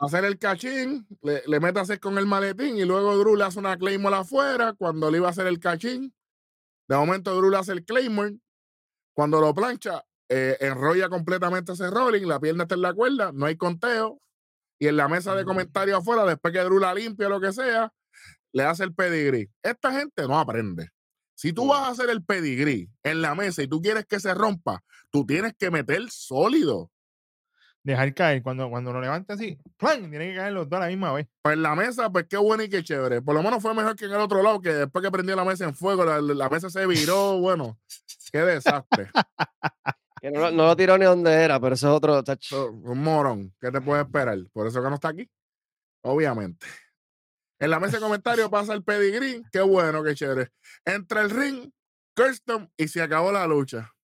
[0.00, 3.44] hacer el cachín, le, le mete a hacer con el maletín y luego Drew le
[3.44, 6.12] hace una Claymore afuera cuando le iba a hacer el cachín.
[6.86, 8.36] De momento Drew le hace el Claymore.
[9.14, 13.46] Cuando lo plancha, eh, enrolla completamente ese rolling, la pierna está en la cuerda, no
[13.46, 14.20] hay conteo.
[14.80, 17.52] Y en la mesa de comentarios afuera, después que Drew la limpia o lo que
[17.52, 17.92] sea,
[18.52, 19.50] le hace el pedigrí.
[19.62, 20.88] Esta gente no aprende.
[21.34, 24.32] Si tú vas a hacer el pedigrí en la mesa y tú quieres que se
[24.32, 26.90] rompa, tú tienes que meter sólido.
[27.82, 28.42] Dejar caer.
[28.42, 30.08] Cuando, cuando lo levanta así, ¡plan!
[30.08, 31.26] Tienen que caer los dos a la misma vez.
[31.42, 33.20] Pues en la mesa, pues qué bueno y qué chévere.
[33.20, 35.44] Por lo menos fue mejor que en el otro lado, que después que prendió la
[35.44, 37.38] mesa en fuego, la, la mesa se viró.
[37.38, 37.78] Bueno,
[38.32, 39.10] qué desastre.
[40.20, 42.22] Que no, no lo tiró ni donde era, pero eso es otro.
[42.22, 42.46] chach.
[42.46, 43.54] So, un morón.
[43.60, 44.38] ¿Qué te puede esperar?
[44.52, 45.28] Por eso que no está aquí.
[46.02, 46.66] Obviamente.
[47.58, 49.42] En la mesa de comentarios pasa el pedigrí.
[49.50, 50.50] Qué bueno, qué chévere.
[50.84, 51.70] Entra el ring,
[52.14, 53.94] Kirsten, y se acabó la lucha.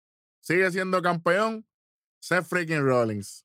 [0.41, 1.67] Sigue siendo campeón.
[2.21, 3.45] Seth freaking Rollins.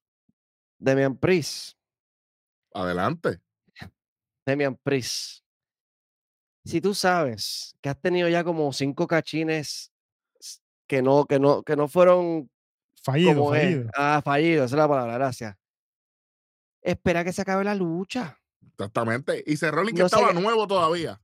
[0.79, 1.77] Demian Priest.
[2.73, 3.41] Adelante.
[4.45, 5.43] Demian Priest.
[6.63, 9.91] Si tú sabes que has tenido ya como cinco cachines
[10.87, 12.49] que no, que no, que no fueron
[13.03, 13.85] Fallido, es.
[13.95, 15.55] Ah, fallido, esa es la palabra, gracias.
[16.81, 18.37] Espera que se acabe la lucha.
[18.67, 19.43] Exactamente.
[19.45, 21.19] Y Seth Rollins que No estaba nuevo todavía.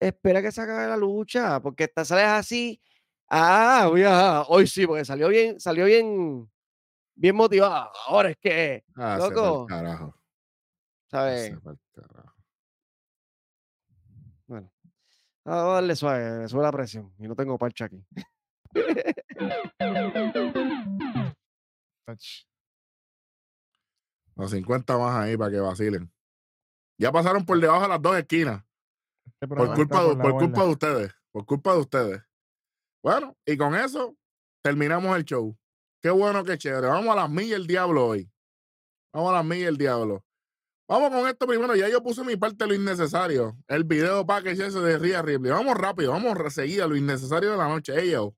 [0.00, 2.80] Espera que se acabe la lucha, porque te sales así.
[3.28, 6.48] Ah, voy a- hoy sí, porque salió bien, salió bien,
[7.14, 7.90] bien motivado.
[8.06, 9.66] Ahora es que, Ah, se Loco.
[9.66, 10.14] carajo.
[11.10, 11.54] ¿sabes?
[11.94, 12.34] Carajo.
[14.46, 14.72] Bueno,
[15.44, 18.04] vamos a darle suave, me sube la presión y no tengo parche aquí.
[24.36, 26.12] Los 50 más ahí para que vacilen.
[26.98, 28.64] Ya pasaron por debajo de las dos esquinas.
[29.26, 31.14] Este Por culpa, la por culpa de ustedes.
[31.30, 32.22] Por culpa de ustedes.
[33.02, 34.16] Bueno, y con eso
[34.62, 35.56] terminamos el show.
[36.02, 36.86] Qué bueno, qué chévere.
[36.86, 38.30] Vamos a las millas el diablo hoy.
[39.12, 40.24] Vamos a las millas el diablo.
[40.88, 41.76] Vamos con esto primero.
[41.76, 43.56] Ya yo puse mi parte de lo innecesario.
[43.68, 45.52] El video package ese de Ria Ripley.
[45.52, 46.12] Vamos rápido.
[46.12, 48.08] Vamos a seguir a lo innecesario de la noche.
[48.10, 48.34] Yo.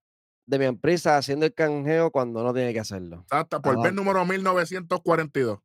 [0.46, 3.24] De mi empresa haciendo el canjeo cuando no tiene que hacerlo.
[3.30, 5.60] Hasta por ver número 1942.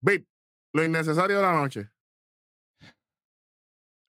[0.00, 0.26] Bit,
[0.72, 1.90] lo innecesario de la noche.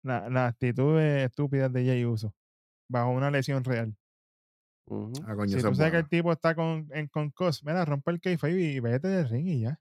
[0.04, 2.34] La, la actitud de estúpida de Jay Uso.
[2.90, 3.96] Bajo una lesión real.
[4.88, 5.14] Ujú.
[5.26, 7.86] Ah, coño, Si tú es sabes que el tipo está con, en con cos, mira,
[7.86, 9.80] rompe el kayfabe y vete del ring y ya.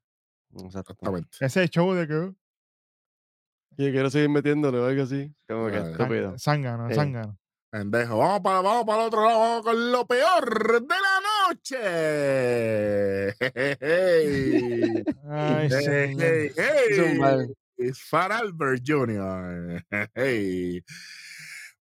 [0.64, 1.28] Exactamente.
[1.40, 2.36] Ese show de que uh,
[3.78, 5.34] Yo quiero seguir metiéndole o algo así.
[5.48, 6.38] Como que estúpido.
[6.38, 6.94] zángano, Sí.
[6.94, 7.38] zángano.
[7.72, 8.18] Pendejo.
[8.18, 9.40] Vamos para, vamos para el otro lado.
[9.40, 13.34] Vamos con lo peor de la noche.
[13.80, 16.20] Hey, Ay, hey, señor.
[16.20, 17.46] hey, hey.
[17.78, 19.82] Es Fat Albert Jr.
[20.14, 20.84] Hey.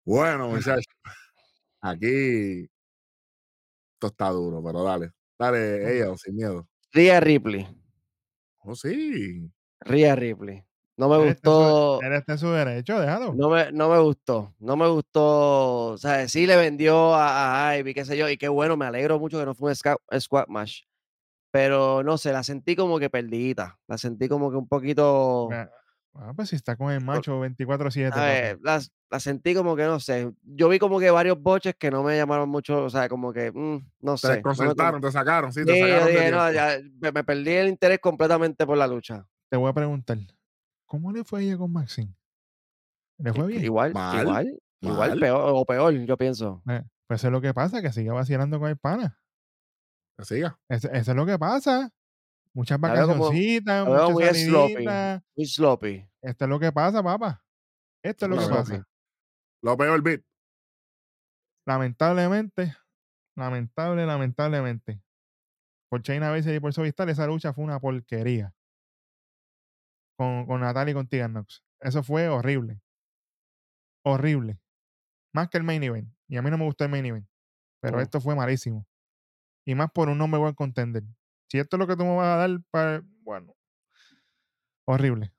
[0.03, 0.91] Bueno, muchachos.
[1.81, 2.67] Aquí.
[3.93, 5.11] Esto está duro, pero dale.
[5.37, 6.67] Dale, ella, sin miedo.
[6.93, 7.67] Rhea Ripley.
[8.63, 9.51] Oh, sí.
[9.81, 10.63] Rhea Ripley.
[10.97, 12.01] No me gustó.
[12.01, 13.33] él está en su derecho, déjalo.
[13.33, 14.53] No me, no me gustó.
[14.59, 15.87] No me gustó.
[15.91, 18.29] O sea, sí le vendió a, a Ivy, qué sé yo.
[18.29, 20.83] Y qué bueno, me alegro mucho que no fue un squat match.
[21.51, 23.77] Pero no sé, la sentí como que perdidita.
[23.87, 25.49] La sentí como que un poquito.
[26.17, 28.07] Ah, pues si está con el macho 24-7.
[28.07, 28.21] A papi.
[28.21, 30.31] ver, la, la sentí como que no sé.
[30.43, 32.83] Yo vi como que varios boches que no me llamaron mucho.
[32.85, 34.27] O sea, como que mm, no Te sé.
[34.27, 36.53] no me desconcertaron, te sacaron, sí, te Sí, yo sacaron de dije, no, tiempo.
[36.53, 39.25] ya, me, me perdí el interés completamente por la lucha.
[39.49, 40.17] Te voy a preguntar,
[40.85, 42.15] ¿cómo le fue a ella con Maxine?
[43.17, 43.63] ¿Le fue bien?
[43.63, 46.61] Igual, Mal, igual, igual, peor o peor, yo pienso.
[46.69, 49.19] Eh, Pues eso es lo que pasa, que sigue vacilando con el pana.
[50.17, 50.59] Que siga.
[50.69, 51.91] Eso, eso es lo que pasa.
[52.53, 54.85] Muchas vacacioncitas, muchas muy sloppy.
[55.35, 56.09] Muy sloppy.
[56.21, 57.43] Esto es lo que pasa, papá.
[58.01, 58.57] Esto es lo que sloppy.
[58.71, 58.87] pasa.
[59.61, 60.21] Lo peor, beat.
[61.67, 62.75] Lamentablemente,
[63.35, 65.01] lamentable, lamentablemente.
[65.89, 68.54] Por Chaina Baszler y por Sovistar, esa lucha fue una porquería.
[70.17, 71.63] Con, con Natalia y con Tegan Nox.
[71.81, 72.79] Eso fue horrible.
[74.03, 74.59] Horrible.
[75.33, 76.09] Más que el main event.
[76.27, 77.27] Y a mí no me gustó el main event.
[77.81, 78.01] Pero Mm.
[78.01, 78.85] esto fue malísimo.
[79.65, 81.03] Y más por un nombre buen contender.
[81.49, 83.03] Si esto es lo que tú me vas a dar para.
[83.21, 83.55] Bueno.
[84.85, 85.33] Horrible.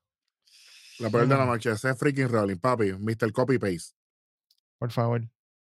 [0.99, 1.71] Lo peor de la noche.
[1.71, 2.93] Ese freaking Rolling, papi.
[2.93, 3.33] Mr.
[3.33, 3.95] Copy Paste.
[4.79, 5.23] Por favor.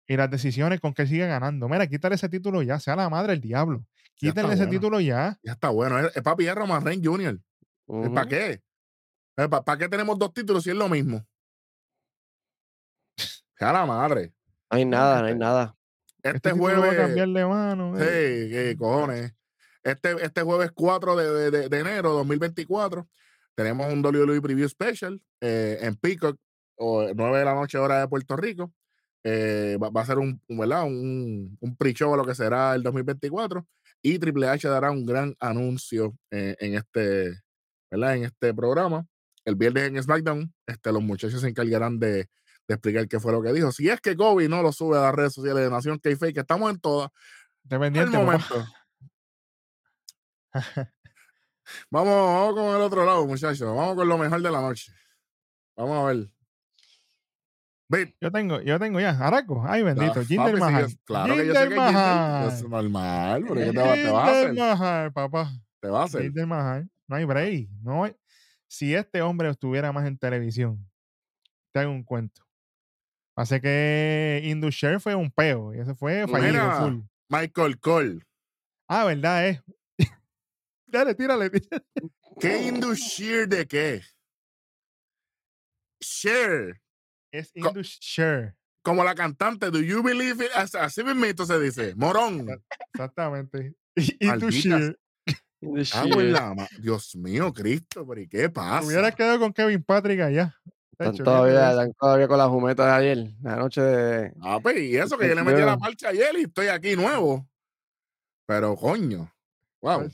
[0.08, 1.68] Y las decisiones con que sigue ganando.
[1.70, 2.80] Mira, quítale ese título ya.
[2.80, 3.86] Sea la madre del diablo.
[4.16, 4.72] Quítale ese bueno.
[4.72, 5.40] título ya.
[5.44, 5.98] Ya está bueno.
[6.00, 7.40] Es, es papi, es Roman Reigns Jr.
[7.88, 8.14] Ujú.
[8.14, 8.62] ¿Para qué?
[9.36, 11.26] ¿Para qué tenemos dos títulos si es lo mismo?
[13.58, 14.34] Sea la madre.
[14.72, 15.76] No hay nada, no hay este- nada.
[16.24, 16.98] Este, Este título va a jueves.
[16.98, 17.98] cambiar de mano.
[17.98, 18.48] Sí, eh.
[18.52, 19.34] qué cojones.
[19.84, 23.08] Este, este jueves 4 de, de, de- enero 2024
[23.56, 26.38] tenemos un WWE Preview Special eh, en Peacock,
[26.78, 28.74] o 9 de la noche hora de Puerto Rico.
[29.26, 30.84] Eh, va, va a ser un, un, ¿verdad?
[30.86, 33.66] un, un pre-show de lo que será el 2024
[34.02, 37.42] y Triple H dará un gran anuncio eh, en, este,
[37.92, 38.16] ¿verdad?
[38.16, 39.06] en este programa.
[39.46, 42.30] El viernes en SmackDown, este, los muchachos se encargarán de,
[42.68, 43.72] de explicar qué fue lo que dijo.
[43.72, 46.40] Si es que Kobe no lo sube a las redes sociales de Nación k que
[46.40, 47.10] estamos en todas,
[47.64, 48.66] Esté el momento.
[51.90, 53.62] Vamos, vamos con el otro lado, muchachos.
[53.62, 54.92] Vamos con lo mejor de la noche.
[55.78, 56.28] Vamos a ver.
[57.90, 59.12] Ve, Yo tengo, yo tengo ya.
[59.12, 59.64] Araco.
[59.68, 60.14] Ay, bendito.
[60.14, 60.88] papi, Jinder sí, Mahal.
[60.88, 62.48] yo- claro que yo sé Jinder que Jinder Mahal.
[62.50, 64.54] es normal, pero ¿qué te va, te va a Jinder hacer?
[64.80, 65.52] Mahal, papá.
[65.80, 66.22] Te va a hacer.
[66.24, 66.90] Jinder Mahal.
[67.08, 67.70] No hay break.
[67.82, 68.16] No hay-
[68.74, 70.90] Si este hombre estuviera más en televisión,
[71.72, 72.42] te hago un cuento.
[73.38, 75.76] Hace que Indusher fue un peo.
[75.76, 76.80] Y ese fue fallido Mira.
[76.82, 77.02] full.
[77.30, 78.26] Michael Cole.
[78.88, 79.48] Ah, ¿verdad?
[79.48, 79.62] Es.
[80.88, 81.86] Dale, tírale, tírale.
[82.40, 84.02] ¿Qué Indusher de qué?
[86.02, 86.82] Share.
[87.32, 88.56] Es Indusher.
[88.82, 90.52] Como la cantante, Do You Believe It?
[90.56, 91.94] As- Así mismito se dice.
[91.94, 92.48] Morón.
[92.92, 93.76] Exactamente.
[94.20, 95.00] Indusher.
[95.66, 98.86] En la ma- Dios mío, Cristo, pero ¿y qué pasa?
[98.86, 100.56] Hubiera quedado con Kevin Patrick allá.
[100.92, 101.82] Están Tacho, todavía, olvídate de eso.
[101.82, 104.34] están todavía con la jumeta de ayer, la noche de.
[104.42, 106.96] Ah, pues, y eso que yo le metí a la marcha ayer y estoy aquí
[106.96, 107.48] nuevo.
[108.46, 109.32] Pero, coño.
[109.82, 110.08] Wow.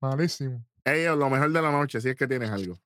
[0.00, 0.62] Malísimo.
[0.84, 2.78] Ellos, lo mejor de la noche, si es que tienes algo.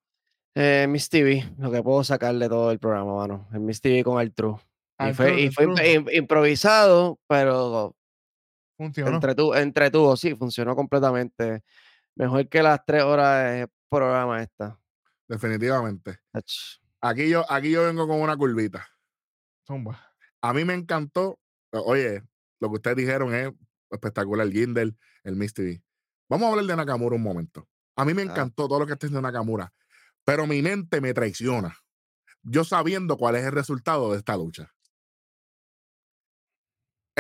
[0.55, 3.49] Eh, Miss TV, lo que puedo sacar de todo el programa, mano.
[3.53, 4.57] El Miss TV con el True.
[4.99, 7.95] Y Al fue, al imp- improvisado, pero
[8.81, 9.11] Funcionó.
[9.15, 11.63] entretuvo, entretuvo, sí, funcionó completamente.
[12.15, 14.79] Mejor que las tres horas de programa esta.
[15.29, 16.19] Definitivamente.
[16.33, 16.51] Ach,
[17.03, 18.87] Aquí yo, aquí yo vengo con una curvita.
[19.67, 20.01] Zumba.
[20.43, 21.39] A mí me encantó.
[21.73, 22.23] Oye,
[22.59, 23.51] lo que ustedes dijeron es
[23.91, 24.47] espectacular.
[24.47, 25.83] El Gindel, el Miss TV.
[26.29, 27.69] Vamos a hablar de Nakamura un momento.
[27.97, 28.27] A mí me Ah.
[28.27, 29.73] encantó todo lo que está haciendo Nakamura.
[30.25, 31.77] Pero mi mente me traiciona.
[32.43, 34.73] Yo sabiendo cuál es el resultado de esta lucha.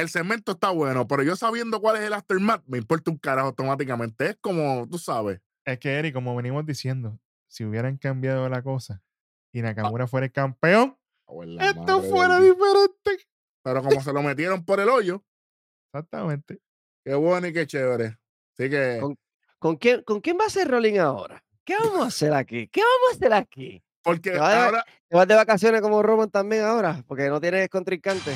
[0.00, 3.48] El segmento está bueno, pero yo sabiendo cuál es el aftermath, me importa un carajo
[3.48, 4.30] automáticamente.
[4.30, 5.40] Es como, tú sabes.
[5.64, 9.04] Es que, Eric, como venimos diciendo, si hubieran cambiado la cosa Ah.
[9.52, 10.96] y Nakamura fuera el campeón,
[11.60, 13.26] esto fuera diferente.
[13.62, 15.22] Pero como se lo metieron por el hoyo,
[15.92, 16.60] Exactamente.
[17.04, 18.18] qué bueno y qué chévere.
[18.56, 18.98] Así que.
[19.00, 19.18] Con-
[19.58, 21.44] ¿Con quién, ¿Con quién va a ser Rolling ahora?
[21.64, 22.66] ¿Qué vamos a hacer aquí?
[22.68, 23.82] ¿Qué vamos a hacer aquí?
[24.02, 27.04] Porque Te va de- ahora, ¿Te vas de vacaciones como Roman también ahora?
[27.06, 28.32] Porque no tienes contrincante.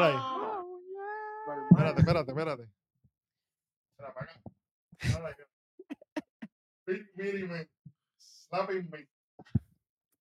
[0.00, 0.16] Mira ahí.
[1.70, 2.62] Espérate, espérate, espérate.
[3.90, 4.42] Espera, para acá.
[5.02, 5.34] Mírala ahí.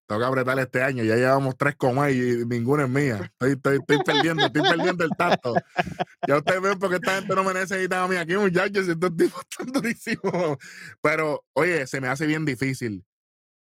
[0.07, 1.03] Tengo que apretar este año.
[1.03, 3.19] Ya llevamos tres comas y ninguna es mía.
[3.23, 5.53] Estoy, estoy, estoy perdiendo, estoy perdiendo el tacto.
[6.27, 8.88] Ya ustedes ven porque esta gente no me necesita a mí aquí, muchachos.
[8.88, 10.57] y Estos tipos están durísimos.
[11.01, 13.05] Pero, oye, se me hace bien difícil.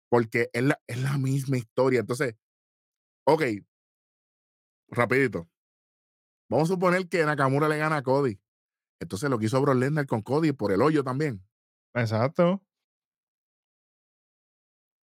[0.09, 1.99] Porque es la, es la misma historia.
[1.99, 2.35] Entonces,
[3.25, 3.43] ok.
[4.89, 5.49] Rapidito.
[6.49, 8.39] Vamos a suponer que Nakamura le gana a Cody.
[8.99, 11.43] Entonces lo que hizo Brock Lesnar con Cody por el hoyo también.
[11.93, 12.61] Exacto.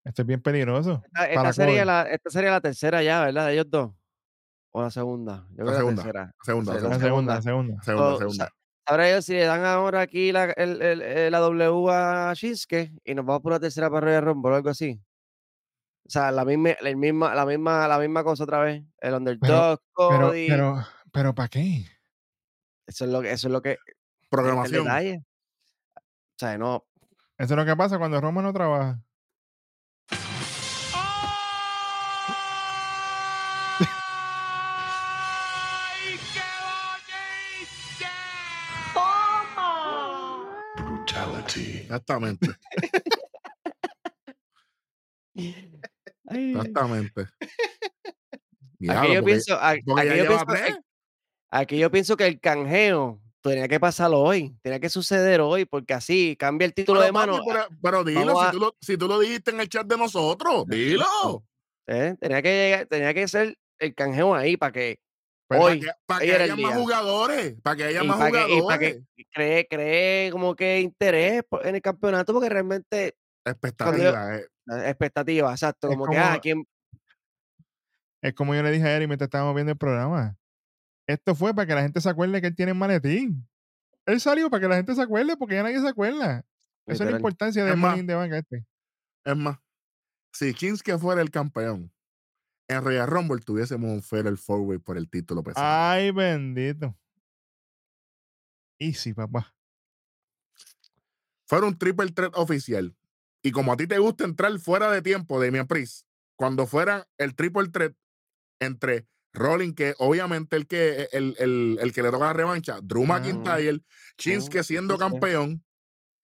[0.04, 1.02] Esto es bien peligroso.
[1.06, 1.86] Esta, esta para sería Cody.
[1.86, 3.46] la, esta sería la tercera ya, ¿verdad?
[3.46, 3.92] De ellos dos.
[4.72, 5.46] O la segunda.
[5.56, 6.34] Yo La segunda, La tercera.
[6.42, 7.82] Segunda, La segunda, segunda, la segunda.
[7.82, 8.48] segunda, So, segunda.
[8.86, 12.92] Sabrá yo si le dan ahora aquí la, el, el- el- la W a Shinsuke
[13.02, 15.00] y nos vamos por una tercera para Royal Rumble o algo así.
[16.06, 18.82] O sea, la misma, la misma, la misma, la misma cosa otra vez.
[19.00, 20.48] El underdog, Pero, Cody.
[20.48, 21.86] pero, pero, ¿para qué?
[22.86, 23.70] eso es lo que, eso es lo que.
[23.72, 23.78] el
[24.30, 24.84] Programación.
[24.84, 25.24] detalle.
[25.96, 26.84] O sea, no.
[27.38, 29.00] Eso es lo que pasa cuando Roma no trabaja.
[34.86, 36.40] ¡Ay, qué
[41.26, 41.60] bonito!
[41.82, 42.48] Exactamente.
[46.26, 47.26] Exactamente.
[48.78, 50.76] Diablo, Aquí yo porque- pienso, porque aquí yo pienso, eh,
[51.60, 55.92] aquí yo pienso que el canjeo tenía que pasarlo hoy, tenía que suceder hoy, porque
[55.94, 57.40] así cambia el título Pero, de mano.
[57.46, 59.96] pero, pero dilo, si, a- tú lo, si tú lo dijiste en el chat de
[59.98, 61.44] nosotros, dilo.
[61.86, 62.14] ¿eh?
[62.20, 64.98] Tenía que llegar- tenía que ser el canjeo ahí para que
[65.46, 66.76] Para hoy que, para que haya más día.
[66.76, 67.54] jugadores.
[67.62, 69.02] Para que haya y más para que, y pa' jugadores.
[69.16, 74.36] que cree, cree como que interés en el campeonato, porque realmente Expectativa.
[74.38, 74.46] eh.
[74.64, 76.64] la expectativa, exacto, Es como, que ah, ¿quién?
[78.22, 80.34] Es como yo le dije a Eric mientras estábamos viendo el programa.
[81.06, 83.46] Esto fue para que la gente se acuerde que él tiene maletín.
[84.06, 86.44] Él salió para que la gente se acuerde porque ya nadie se acuerda.
[86.86, 88.66] Esa es la importancia del in the Bank este.
[89.24, 89.58] Es más,
[90.32, 91.90] si Kinske fuera el campeón,
[92.68, 95.66] en Royal Rumble tuviésemos un Fatal Four Way por el título pesado.
[95.66, 96.94] Ay, bendito.
[98.78, 99.54] Easy, papá.
[101.46, 102.94] fuera un triple threat oficial.
[103.42, 107.34] Y como a ti te gusta entrar fuera de tiempo, Damian Priest, cuando fuera el
[107.34, 107.94] triple threat
[108.60, 113.04] entre Rolling, que obviamente el que, el, el- el que le toca la revancha, Drew
[113.04, 113.18] Ajá.
[113.18, 113.80] McIntyre,
[114.16, 115.64] Shinsuke siendo campeón,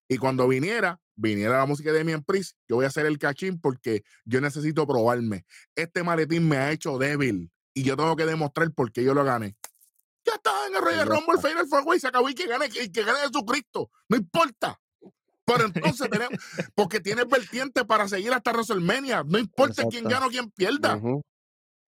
[0.09, 3.61] y cuando viniera, viniera la música de Damian Priest, yo voy a hacer el cachín
[3.61, 5.45] porque yo necesito probarme.
[5.75, 9.23] Este maletín me ha hecho débil y yo tengo que demostrar por qué yo lo
[9.25, 9.57] gané.
[10.25, 11.41] Ya está en el Royal ya Rumble.
[11.41, 13.91] Final Four se acabó y que gane, y que gane Jesucristo.
[14.09, 14.81] No importa.
[15.45, 16.39] Pero entonces tenemos,
[16.75, 19.25] porque tienes vertiente para seguir hasta WrestleMania.
[19.27, 20.09] No importa quién Exacto.
[20.11, 21.01] gana o quién pierda.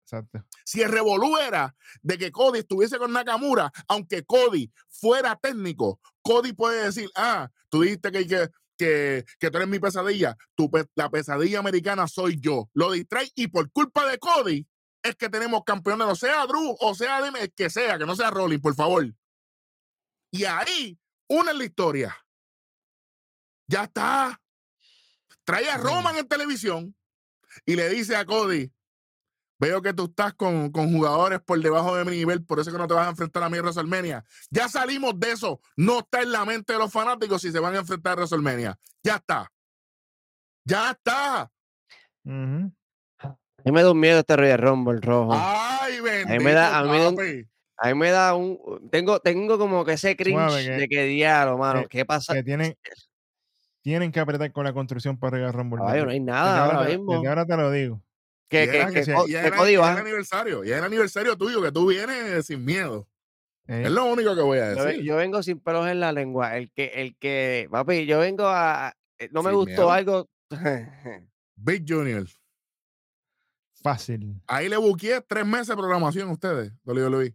[0.04, 0.44] Exacto.
[0.64, 6.52] Si el revolú era de que Cody estuviese con Nakamura, aunque Cody fuera técnico, Cody
[6.52, 11.08] puede decir, ah, tú dijiste que, que, que, que tú eres mi pesadilla, tu la
[11.08, 12.68] pesadilla americana soy yo.
[12.74, 14.66] Lo distrae y por culpa de Cody
[15.02, 18.30] es que tenemos campeones, o sea Drew, o sea el que sea, que no sea
[18.30, 19.06] Rolling, por favor.
[20.30, 20.98] Y ahí,
[21.28, 22.16] una en la historia.
[23.66, 24.38] Ya está.
[25.44, 26.94] Trae a Roman en televisión
[27.64, 28.73] y le dice a Cody,
[29.64, 32.74] veo que tú estás con, con jugadores por debajo de mi nivel, por eso es
[32.74, 34.24] que no te vas a enfrentar a mí en WrestleMania.
[34.50, 35.60] Ya salimos de eso.
[35.76, 38.78] No está en la mente de los fanáticos si se van a enfrentar a WrestleMania.
[39.02, 39.50] Ya está.
[40.64, 41.50] Ya está.
[42.24, 45.32] A mí me da un miedo este Royal Rumble rojo.
[45.34, 47.08] Ay, bendito, me da- a mí me da.
[47.76, 48.88] A mí me da un.
[48.90, 51.82] Tengo, tengo como que ese cringe Suave, que- de que diablo, mano.
[51.82, 52.32] que- ¿Qué pasa?
[52.34, 52.76] Que tienen,
[53.82, 55.78] tienen que apretar con la construcción para Royal Rumble.
[55.80, 57.12] Caballo, no hay nada ahora mismo.
[57.14, 58.00] Desde ahora te lo digo.
[58.58, 60.64] Que, Y que, era- que, era- el aniversario.
[60.64, 63.08] Y es el aniversario tuyo, que tú vienes sin miedo.
[63.66, 65.02] Eh, Es lo único que voy a decir.
[65.02, 66.56] yo vengo sin pelos en la lengua.
[66.56, 68.94] El que, el que, papi, yo vengo a.
[69.18, 69.90] eh, No me Sin gustó miedo.
[69.92, 70.28] algo.
[71.56, 72.26] Big Junior.
[73.82, 74.40] fácil.
[74.46, 77.34] Ahí le buqueé tres meses de programación a ustedes, WWE.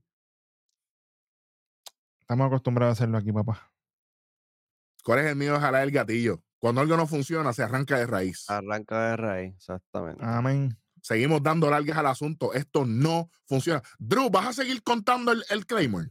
[2.21, 3.71] Estamos acostumbrados a hacerlo aquí, papá.
[5.03, 6.41] ¿Cuál es el miedo de jalar el gatillo?
[6.59, 8.49] Cuando algo no funciona, se arranca de raíz.
[8.49, 10.23] Arranca de raíz, exactamente.
[10.23, 10.77] Amén.
[11.01, 12.53] Seguimos dando largas al asunto.
[12.53, 13.81] Esto no funciona.
[13.97, 16.09] Drew, ¿vas a seguir contando el, el Claymore?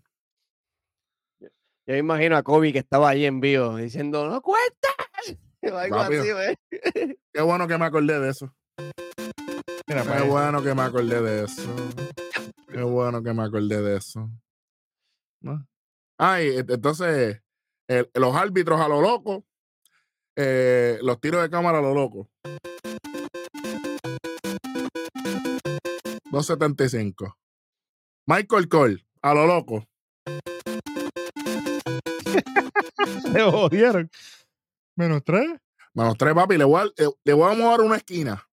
[1.41, 4.89] Yo me imagino a Kobe que estaba ahí en vivo diciendo, ¡No cuenta!
[7.33, 8.55] Qué bueno que me acordé de eso.
[9.87, 10.27] Mira, Qué eso.
[10.27, 11.77] bueno que me acordé de eso.
[12.71, 14.31] Qué bueno que me acordé de eso.
[15.41, 15.67] ¿No?
[16.19, 17.43] Ay, e- entonces,
[17.89, 19.45] el- los árbitros a lo loco,
[20.37, 22.29] eh, los tiros de cámara a lo loco.
[26.31, 27.39] 275.
[28.27, 29.89] Michael Cole, a lo loco.
[33.33, 34.11] Se jodieron.
[34.97, 35.49] Menos tres.
[35.95, 36.59] Menos tres, papi.
[36.59, 38.47] Le voy, a, eh, le voy a mover una esquina.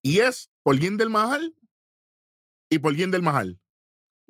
[0.00, 1.54] Y es por del Mahal
[2.70, 3.58] y por del Mahal.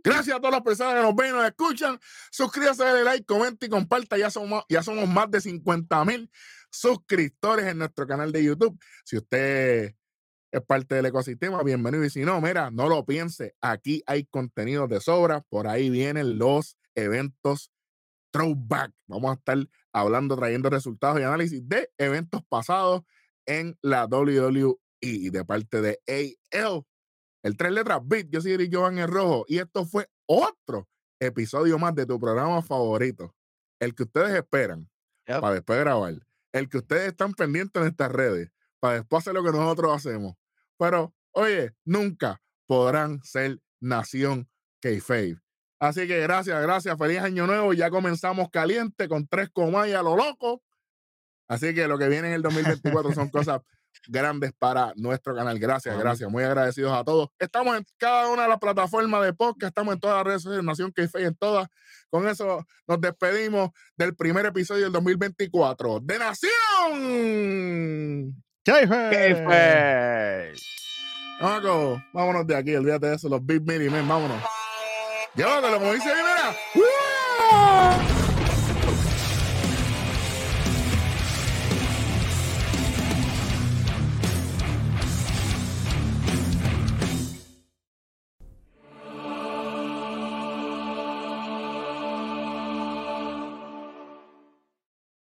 [0.05, 1.97] Gracias a todas las personas que nos ven y nos escuchan.
[2.33, 4.19] Suscríbase, dale like, comenta y comparta.
[4.19, 6.29] Ya somos, ya somos más de 50 mil
[6.71, 8.77] suscriptores en nuestro canal de YouTube.
[9.05, 9.95] Si usted
[10.53, 12.05] es parte del ecosistema, bienvenido.
[12.05, 13.57] Y si no, mira, no lo piense.
[13.63, 15.41] Aquí hay contenido de sobra.
[15.41, 17.73] Por ahí vienen los eventos
[18.31, 18.93] throwback.
[19.07, 19.59] Vamos a estar
[19.95, 23.03] hablando, trayendo resultados y análisis de eventos pasados
[23.47, 26.01] en la WWE de parte de
[26.53, 26.85] AL.
[27.43, 30.87] El tres letras Beat, yo soy Jovan el Rojo y esto fue otro
[31.19, 33.35] episodio más de tu programa favorito.
[33.81, 34.89] El que ustedes esperan
[35.27, 35.41] Yep.
[35.41, 36.15] para después grabar.
[36.53, 38.51] El que ustedes están pendientes en estas redes
[38.81, 40.35] para después hacer lo que nosotros hacemos.
[40.79, 44.49] Pero, oye, nunca podrán ser Nación
[44.81, 45.39] K-Fave.
[45.79, 46.97] Así que gracias, gracias.
[46.97, 47.73] Feliz año nuevo.
[47.73, 50.63] Ya comenzamos caliente con tres comas y a lo loco.
[51.49, 53.61] Así que lo que viene en el 2024 son cosas
[54.07, 55.59] grandes para nuestro canal.
[55.59, 56.31] Gracias, gracias.
[56.31, 57.31] Muy agradecidos a todos.
[57.39, 59.71] Estamos en cada una de las plataformas de podcast.
[59.71, 61.69] Estamos en todas las redes sociales, Nación que en todas.
[62.11, 66.53] Con eso nos despedimos del primer episodio del 2024 de Nación.
[68.65, 69.45] ¿Qué ¿Qué fue?
[69.45, 70.53] fue?
[71.41, 72.75] Marco, vámonos de aquí.
[72.77, 74.07] Olvídate de eso, los Big Mini Men.
[74.07, 74.41] Vámonos.
[75.35, 76.57] Llévatelo, como dice ahí, mira.
[76.75, 78.12] ¡Wow!